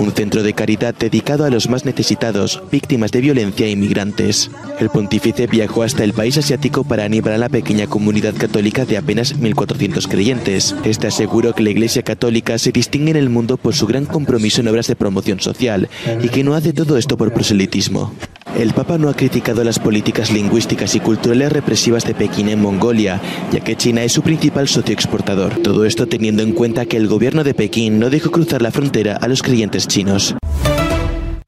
un 0.00 0.10
centro 0.10 0.42
de 0.42 0.54
caridad 0.54 0.92
dedicado 0.92 1.44
a 1.44 1.50
los 1.50 1.68
más 1.68 1.84
necesitados, 1.84 2.60
víctimas 2.70 3.12
de 3.12 3.20
violencia 3.20 3.66
e 3.66 3.70
inmigrantes. 3.70 4.50
El 4.80 4.90
pontífice 4.90 5.46
viajó 5.46 5.84
hasta 5.84 6.02
el 6.02 6.14
país 6.14 6.36
asiático 6.36 6.82
para 6.82 7.04
animar 7.04 7.34
a 7.34 7.38
la 7.38 7.48
pequeña 7.48 7.86
comunidad 7.86 8.34
católica 8.34 8.84
de 8.84 8.96
apenas 8.96 9.38
1.400 9.38 10.08
creyentes. 10.08 10.74
Este 10.84 11.06
aseguró 11.06 11.54
que 11.54 11.62
la 11.62 11.70
Iglesia 11.70 12.02
Católica 12.02 12.58
se 12.58 12.72
distingue 12.72 13.12
en 13.12 13.16
el 13.16 13.30
mundo 13.30 13.56
por 13.56 13.76
su 13.76 13.86
gran 13.86 14.06
compromiso 14.06 14.62
en 14.62 14.68
obras 14.68 14.88
de 14.88 14.96
promoción 14.96 15.38
social 15.38 15.88
y 16.22 16.28
que 16.28 16.42
no 16.42 16.54
hace 16.54 16.72
todo 16.72 16.98
esto 16.98 17.16
por 17.16 17.32
proselitismo. 17.32 18.12
El 18.58 18.72
Papa 18.72 18.96
no 18.96 19.10
ha 19.10 19.14
criticado 19.14 19.62
las 19.64 19.78
políticas 19.78 20.30
lingüísticas 20.30 20.94
y 20.94 21.00
culturales 21.00 21.52
represivas 21.52 22.04
de 22.06 22.14
Pekín 22.14 22.48
en 22.48 22.62
Mongolia, 22.62 23.20
ya 23.52 23.60
que 23.60 23.76
China 23.76 24.02
es 24.02 24.12
su 24.12 24.22
principal 24.22 24.66
socio 24.66 24.94
exportador. 24.94 25.56
Todo 25.56 25.84
esto 25.84 26.06
teniendo 26.06 26.42
en 26.42 26.52
cuenta 26.52 26.86
que 26.86 26.96
el 26.96 27.06
gobierno 27.06 27.44
de 27.44 27.52
Pekín 27.52 27.98
no 27.98 28.08
dejó 28.08 28.30
cruzar 28.30 28.62
la 28.62 28.70
frontera 28.70 29.16
a 29.16 29.28
los 29.28 29.42
creyentes 29.42 29.86
chinos. 29.86 30.34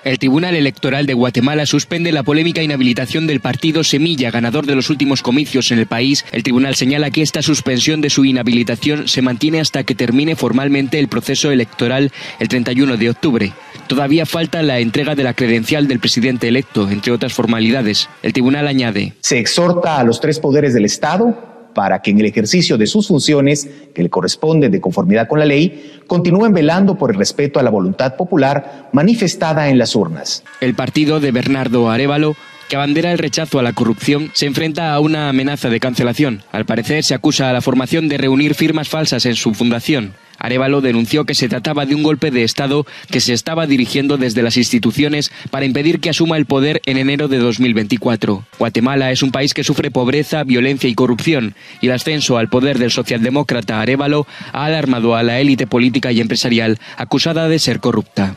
El 0.05 0.19
Tribunal 0.19 0.55
Electoral 0.55 1.07
de 1.07 1.15
Guatemala 1.15 1.67
suspende 1.67 2.13
la 2.13 2.23
polémica 2.23 2.63
inhabilitación 2.63 3.27
del 3.27 3.41
partido 3.41 3.85
Semilla, 3.85 4.31
ganador 4.31 4.65
de 4.65 4.77
los 4.77 4.91
últimos 4.91 5.23
comicios 5.23 5.73
en 5.73 5.79
el 5.79 5.87
país. 5.87 6.25
El 6.31 6.43
tribunal 6.43 6.77
señala 6.77 7.11
que 7.11 7.23
esta 7.23 7.43
suspensión 7.43 8.01
de 8.01 8.09
su 8.11 8.25
inhabilitación 8.25 9.09
se 9.09 9.23
mantiene 9.23 9.61
hasta 9.61 9.83
que 9.83 9.95
termine 9.95 10.37
formalmente 10.37 10.99
el 10.99 11.09
proceso 11.09 11.51
electoral 11.51 12.13
el 12.39 12.49
31 12.49 12.97
de 12.97 13.11
octubre. 13.11 13.53
Todavía 13.89 14.27
falta 14.27 14.63
la 14.63 14.81
entrega 14.81 15.15
de 15.15 15.25
la 15.25 15.33
credencial 15.33 15.89
del 15.89 15.99
presidente 15.99 16.47
electo, 16.47 16.89
entre 16.91 17.11
otras 17.11 17.33
formalidades. 17.33 18.09
El 18.23 18.35
tribunal 18.35 18.69
añade. 18.69 19.15
Se 19.21 19.39
exhorta 19.39 19.99
a 19.99 20.05
los 20.05 20.21
tres 20.21 20.39
poderes 20.39 20.75
del 20.75 20.85
Estado 20.85 21.73
para 21.75 22.03
que 22.03 22.11
en 22.11 22.19
el 22.19 22.27
ejercicio 22.27 22.77
de 22.77 22.87
sus 22.87 23.09
funciones 23.09 23.69
que 23.95 24.03
le 24.03 24.11
corresponden 24.11 24.71
de 24.71 24.81
conformidad 24.81 25.27
con 25.27 25.39
la 25.39 25.47
ley, 25.47 26.01
continúen 26.07 26.53
velando 26.53 26.99
por 26.99 27.13
el 27.13 27.17
respeto 27.17 27.61
a 27.61 27.63
la 27.63 27.71
voluntad 27.71 28.17
popular 28.17 28.91
manifestada 28.93 29.69
en 29.69 29.79
las 29.79 29.95
urnas. 29.97 30.43
El 30.61 30.75
partido 30.75 31.21
de 31.21 31.33
Bernardo 31.33 31.89
Arevalo 31.89 32.37
que 32.69 32.77
abandera 32.77 33.13
el 33.13 33.19
rechazo 33.19 33.59
a 33.59 33.63
la 33.63 33.73
corrupción, 33.73 34.31
se 34.35 34.47
enfrenta 34.47 34.93
a 34.93 35.01
una 35.01 35.29
amenaza 35.29 35.71
de 35.71 35.81
cancelación. 35.81 36.43
Al 36.53 36.67
parecer, 36.67 37.05
se 37.05 37.15
acusa 37.15 37.49
a 37.49 37.53
la 37.53 37.61
formación 37.61 38.09
de 38.09 38.19
reunir 38.19 38.55
firmas 38.55 38.89
falsas 38.89 39.27
en 39.27 39.35
su 39.35 39.55
fundación. 39.55 40.15
Arevalo 40.39 40.81
denunció 40.81 41.25
que 41.25 41.35
se 41.35 41.49
trataba 41.49 41.85
de 41.85 41.95
un 41.95 42.03
golpe 42.03 42.31
de 42.31 42.45
Estado 42.45 42.87
que 43.11 43.21
se 43.21 43.33
estaba 43.33 43.67
dirigiendo 43.67 44.17
desde 44.17 44.43
las 44.43 44.57
instituciones 44.57 45.33
para 45.51 45.67
impedir 45.67 46.01
que 46.01 46.11
asuma 46.11 46.37
el 46.37 46.47
poder 46.47 46.81
en 46.87 46.97
enero 46.97 47.29
de 47.29 47.39
2024. 47.39 48.45
Guatemala 48.59 49.11
es 49.11 49.23
un 49.23 49.33
país 49.33 49.53
que 49.53 49.65
sufre 49.65 49.91
pobreza, 49.91 50.45
violencia 50.45 50.89
y 50.89 50.95
corrupción, 50.95 51.55
y 51.81 51.87
el 51.87 51.93
ascenso 51.93 52.39
al 52.39 52.49
poder 52.49 52.79
del 52.79 52.91
socialdemócrata 52.91 53.81
Arevalo 53.81 54.27
ha 54.53 54.65
alarmado 54.65 55.17
a 55.17 55.23
la 55.23 55.41
élite 55.41 55.67
política 55.67 56.13
y 56.13 56.21
empresarial 56.21 56.79
acusada 56.97 57.49
de 57.49 57.59
ser 57.59 57.81
corrupta. 57.81 58.37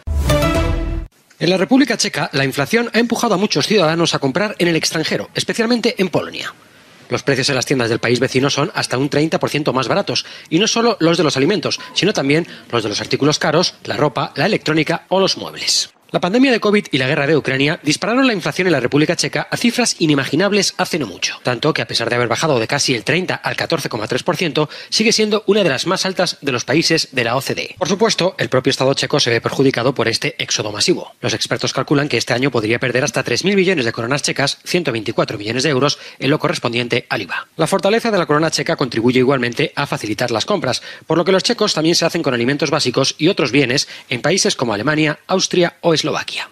En 1.41 1.49
la 1.49 1.57
República 1.57 1.97
Checa, 1.97 2.29
la 2.33 2.45
inflación 2.45 2.91
ha 2.93 2.99
empujado 2.99 3.33
a 3.33 3.37
muchos 3.37 3.65
ciudadanos 3.65 4.13
a 4.13 4.19
comprar 4.19 4.55
en 4.59 4.67
el 4.67 4.75
extranjero, 4.75 5.27
especialmente 5.33 5.95
en 5.97 6.09
Polonia. 6.09 6.53
Los 7.09 7.23
precios 7.23 7.49
en 7.49 7.55
las 7.55 7.65
tiendas 7.65 7.89
del 7.89 7.97
país 7.97 8.19
vecino 8.19 8.51
son 8.51 8.71
hasta 8.75 8.99
un 8.99 9.09
30% 9.09 9.73
más 9.73 9.87
baratos, 9.87 10.23
y 10.51 10.59
no 10.59 10.67
solo 10.67 10.97
los 10.99 11.17
de 11.17 11.23
los 11.23 11.37
alimentos, 11.37 11.79
sino 11.95 12.13
también 12.13 12.45
los 12.71 12.83
de 12.83 12.89
los 12.89 13.01
artículos 13.01 13.39
caros, 13.39 13.73
la 13.85 13.97
ropa, 13.97 14.33
la 14.35 14.45
electrónica 14.45 15.07
o 15.09 15.19
los 15.19 15.35
muebles. 15.35 15.89
La 16.12 16.20
pandemia 16.20 16.51
de 16.51 16.59
COVID 16.59 16.88
y 16.91 16.97
la 16.97 17.07
guerra 17.07 17.26
de 17.26 17.38
Ucrania 17.38 17.80
dispararon 17.84 18.28
la 18.28 18.34
inflación 18.34 18.68
en 18.68 18.74
la 18.74 18.82
República 18.82 19.16
Checa 19.16 19.47
a 19.49 19.55
cifras 19.55 19.95
inimaginables 19.99 20.74
hace 20.76 20.99
no 20.99 21.07
mucho, 21.07 21.39
tanto 21.41 21.74
que 21.74 21.82
a 21.82 21.88
pesar 21.88 22.09
de 22.09 22.18
haber 22.18 22.28
bajado 22.28 22.59
de 22.59 22.68
casi 22.68 22.93
el 22.93 23.05
30 23.05 23.34
al 23.36 23.55
14,3%, 23.55 24.68
sigue 24.89 25.14
siendo 25.14 25.45
una 25.47 25.64
de 25.64 25.70
las 25.70 25.88
más 25.88 26.05
altas 26.05 26.38
de 26.41 26.51
los 26.51 26.66
países 26.66 27.07
de 27.14 27.24
la 27.24 27.38
OCDE. 27.38 27.76
Por 27.78 27.88
supuesto, 27.88 28.36
el 28.39 28.49
propio 28.49 28.72
Estado 28.72 28.93
checo 28.93 29.22
se 29.22 29.30
ve 29.30 29.39
perjudicado 29.39 29.95
por 29.95 30.09
este 30.09 30.36
éxodo 30.38 30.74
masivo. 30.74 31.14
Los 31.22 31.34
expertos 31.34 31.72
calculan 31.72 32.09
que 32.09 32.18
este 32.18 32.34
año 32.34 32.51
podría 32.51 32.78
perder 32.78 33.05
hasta 33.05 33.24
3.000 33.24 33.55
millones 33.55 33.86
de 33.86 33.93
coronas 33.93 34.22
checas, 34.22 34.57
124 34.66 35.38
millones 35.38 35.64
de 35.64 35.70
euros, 35.70 35.97
en 36.20 36.30
lo 36.30 36.39
correspondiente 36.39 37.05
al 37.07 37.22
IVA. 37.22 37.47
La 37.55 37.68
fortaleza 37.68 38.12
de 38.12 38.18
la 38.18 38.26
corona 38.26 38.51
checa 38.51 38.76
contribuye 38.76 39.20
igualmente 39.20 39.72
a 39.78 39.88
facilitar 39.88 40.30
las 40.30 40.45
compras, 40.45 40.82
por 41.07 41.18
lo 41.18 41.24
que 41.24 41.32
los 41.32 41.43
checos 41.43 41.74
también 41.74 41.95
se 41.95 42.03
hacen 42.03 42.22
con 42.22 42.34
alimentos 42.34 42.70
básicos 42.70 43.16
y 43.18 43.30
otros 43.30 43.53
bienes 43.53 43.88
en 44.09 44.22
países 44.22 44.57
como 44.57 44.74
Alemania, 44.74 45.18
Austria 45.28 45.78
o 45.80 45.93
Eslovaquia. 46.02 46.49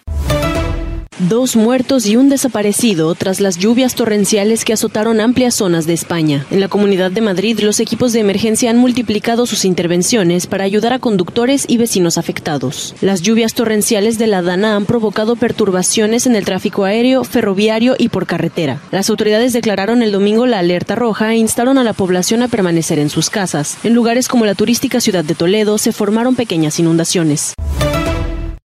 Dos 1.28 1.56
muertos 1.56 2.06
y 2.06 2.16
un 2.16 2.30
desaparecido 2.30 3.14
tras 3.16 3.42
las 3.42 3.58
lluvias 3.58 3.96
torrenciales 3.96 4.64
que 4.64 4.74
azotaron 4.74 5.20
amplias 5.20 5.56
zonas 5.56 5.88
de 5.88 5.94
España. 5.94 6.46
En 6.52 6.60
la 6.60 6.68
Comunidad 6.68 7.10
de 7.10 7.22
Madrid, 7.22 7.60
los 7.60 7.80
equipos 7.80 8.14
de 8.14 8.20
emergencia 8.20 8.70
han 8.70 8.78
multiplicado 8.78 9.48
sus 9.48 9.66
intervenciones 9.66 10.46
para 10.46 10.66
ayudar 10.66 10.94
a 10.94 11.00
conductores 11.00 11.66
y 11.68 11.78
vecinos 11.78 12.20
afectados. 12.20 12.94
Las 13.02 13.24
lluvias 13.24 13.56
torrenciales 13.56 14.20
de 14.20 14.28
la 14.28 14.44
Dana 14.44 14.76
han 14.76 14.86
provocado 14.86 15.36
perturbaciones 15.36 16.28
en 16.28 16.36
el 16.36 16.46
tráfico 16.46 16.86
aéreo, 16.86 17.24
ferroviario 17.24 17.96
y 17.98 18.10
por 18.10 18.28
carretera. 18.28 18.80
Las 18.92 19.10
autoridades 19.10 19.52
declararon 19.52 20.04
el 20.04 20.12
domingo 20.12 20.46
la 20.46 20.60
alerta 20.60 20.94
roja 20.96 21.34
e 21.34 21.38
instaron 21.38 21.80
a 21.80 21.84
la 21.84 21.94
población 21.94 22.44
a 22.44 22.48
permanecer 22.50 23.00
en 23.00 23.10
sus 23.10 23.32
casas. 23.32 23.78
En 23.84 23.96
lugares 23.96 24.28
como 24.28 24.46
la 24.46 24.54
turística 24.54 25.02
ciudad 25.02 25.26
de 25.26 25.34
Toledo 25.34 25.80
se 25.80 25.92
formaron 25.92 26.36
pequeñas 26.36 26.80
inundaciones. 26.80 27.56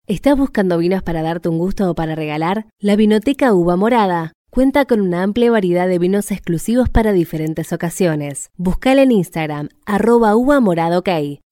¿Estás 0.07 0.37
buscando 0.37 0.77
vinos 0.77 1.03
para 1.03 1.23
darte 1.23 1.49
un 1.49 1.57
gusto 1.57 1.91
o 1.91 1.95
para 1.95 2.15
regalar? 2.15 2.67
La 2.79 2.95
Vinoteca 2.95 3.55
Uva 3.55 3.77
Morada 3.77 4.35
cuenta 4.51 4.85
con 4.85 5.01
una 5.01 5.23
amplia 5.23 5.51
variedad 5.51 5.89
de 5.89 5.99
vinos 5.99 6.31
exclusivos 6.31 6.91
para 6.91 7.13
diferentes 7.13 7.73
ocasiones. 7.73 8.51
Buscala 8.59 9.01
en 9.01 9.13
Instagram, 9.13 9.71
arroba 9.87 10.37
uva 10.37 10.61
morada. 10.61 11.03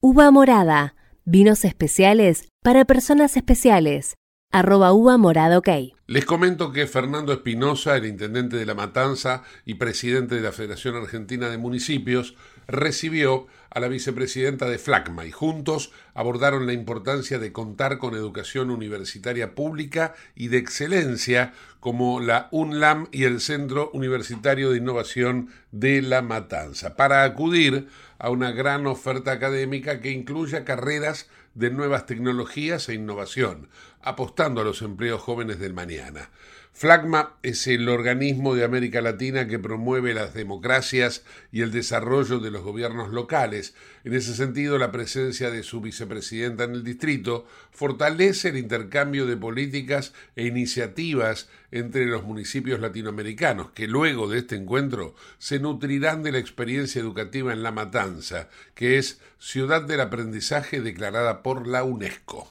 Uva 0.02 0.30
morada, 0.30 0.94
vinos 1.24 1.64
especiales 1.64 2.50
para 2.62 2.84
personas 2.84 3.38
especiales. 3.38 4.16
Arroba 4.50 4.92
uva 4.92 5.16
morada. 5.16 5.62
Les 6.06 6.26
comento 6.26 6.72
que 6.72 6.86
Fernando 6.86 7.32
Espinosa, 7.32 7.96
el 7.96 8.04
intendente 8.04 8.58
de 8.58 8.66
La 8.66 8.74
Matanza 8.74 9.44
y 9.64 9.76
presidente 9.76 10.34
de 10.34 10.42
la 10.42 10.52
Federación 10.52 10.94
Argentina 10.96 11.48
de 11.48 11.56
Municipios, 11.56 12.36
recibió 12.68 13.46
a 13.74 13.80
la 13.80 13.88
vicepresidenta 13.88 14.68
de 14.68 14.78
FLACMA 14.78 15.24
y 15.24 15.30
juntos 15.30 15.92
abordaron 16.14 16.66
la 16.66 16.74
importancia 16.74 17.38
de 17.38 17.52
contar 17.52 17.96
con 17.96 18.14
educación 18.14 18.70
universitaria 18.70 19.54
pública 19.54 20.14
y 20.34 20.48
de 20.48 20.58
excelencia 20.58 21.54
como 21.80 22.20
la 22.20 22.48
UNLAM 22.50 23.08
y 23.12 23.24
el 23.24 23.40
Centro 23.40 23.90
Universitario 23.94 24.70
de 24.70 24.78
Innovación 24.78 25.48
de 25.70 26.02
La 26.02 26.20
Matanza, 26.20 26.96
para 26.96 27.24
acudir 27.24 27.88
a 28.18 28.28
una 28.28 28.52
gran 28.52 28.86
oferta 28.86 29.32
académica 29.32 30.00
que 30.00 30.10
incluya 30.10 30.64
carreras 30.64 31.28
de 31.54 31.70
nuevas 31.70 32.06
tecnologías 32.06 32.88
e 32.88 32.94
innovación, 32.94 33.68
apostando 34.02 34.60
a 34.60 34.64
los 34.64 34.82
empleos 34.82 35.20
jóvenes 35.22 35.58
del 35.58 35.72
mañana. 35.72 36.30
FLAGMA 36.74 37.36
es 37.42 37.66
el 37.66 37.88
organismo 37.88 38.54
de 38.54 38.64
América 38.64 39.02
Latina 39.02 39.46
que 39.46 39.58
promueve 39.58 40.14
las 40.14 40.32
democracias 40.32 41.22
y 41.52 41.60
el 41.60 41.70
desarrollo 41.70 42.40
de 42.40 42.50
los 42.50 42.62
gobiernos 42.62 43.12
locales. 43.12 43.74
En 44.04 44.14
ese 44.14 44.34
sentido, 44.34 44.78
la 44.78 44.90
presencia 44.90 45.50
de 45.50 45.62
su 45.62 45.80
vicepresidenta 45.80 46.64
en 46.64 46.72
el 46.72 46.82
distrito 46.82 47.46
fortalece 47.70 48.48
el 48.48 48.56
intercambio 48.56 49.26
de 49.26 49.36
políticas 49.36 50.12
e 50.34 50.46
iniciativas 50.46 51.48
entre 51.70 52.06
los 52.06 52.24
municipios 52.24 52.80
latinoamericanos, 52.80 53.70
que 53.72 53.86
luego 53.86 54.28
de 54.28 54.38
este 54.38 54.56
encuentro 54.56 55.14
se 55.38 55.60
nutrirán 55.60 56.22
de 56.22 56.32
la 56.32 56.38
experiencia 56.38 57.00
educativa 57.00 57.52
en 57.52 57.62
La 57.62 57.70
Matanza, 57.70 58.48
que 58.74 58.98
es 58.98 59.20
ciudad 59.38 59.82
del 59.82 60.00
aprendizaje 60.00 60.80
declarada 60.80 61.42
por 61.42 61.66
la 61.66 61.84
UNESCO. 61.84 62.50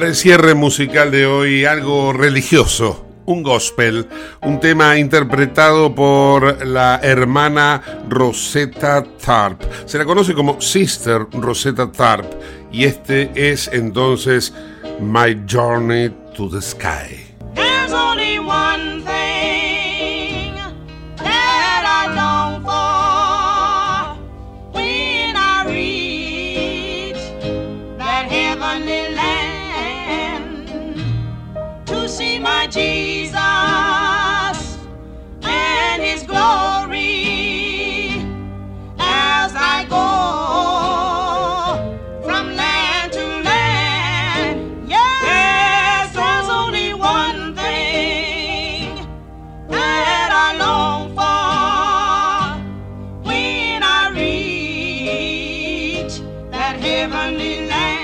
Para 0.00 0.08
el 0.08 0.16
cierre 0.16 0.54
musical 0.54 1.10
de 1.10 1.26
hoy, 1.26 1.66
algo 1.66 2.14
religioso, 2.14 3.06
un 3.26 3.42
gospel, 3.42 4.08
un 4.40 4.58
tema 4.58 4.96
interpretado 4.96 5.94
por 5.94 6.66
la 6.66 7.00
hermana 7.02 7.82
Rosetta 8.08 9.04
Tarp. 9.22 9.60
Se 9.84 9.98
la 9.98 10.06
conoce 10.06 10.32
como 10.32 10.58
Sister 10.58 11.26
Rosetta 11.32 11.92
Tarp 11.92 12.24
y 12.72 12.84
este 12.84 13.30
es 13.34 13.68
entonces 13.74 14.54
My 15.02 15.38
Journey 15.46 16.08
to 16.34 16.48
the 16.48 16.62
Sky. 16.62 17.36
There's 17.54 17.92
only 17.92 18.38
one 18.38 19.04
thing 19.04 19.29
Jesus 32.70 32.86
and 35.42 36.00
his 36.02 36.22
glory 36.22 38.10
as 39.00 39.52
I 39.56 39.84
go 39.90 42.22
from 42.22 42.54
land 42.54 43.12
to 43.14 43.26
land. 43.42 44.88
Yes, 44.88 46.14
there's 46.14 46.48
only 46.48 46.94
one 46.94 47.56
thing 47.56 48.94
that 49.68 50.30
I 50.32 50.56
long 50.56 51.08
for 51.16 52.62
when 53.28 53.82
I 53.82 54.10
reach 54.14 56.20
that 56.52 56.76
heavenly 56.78 57.66
land. 57.66 57.99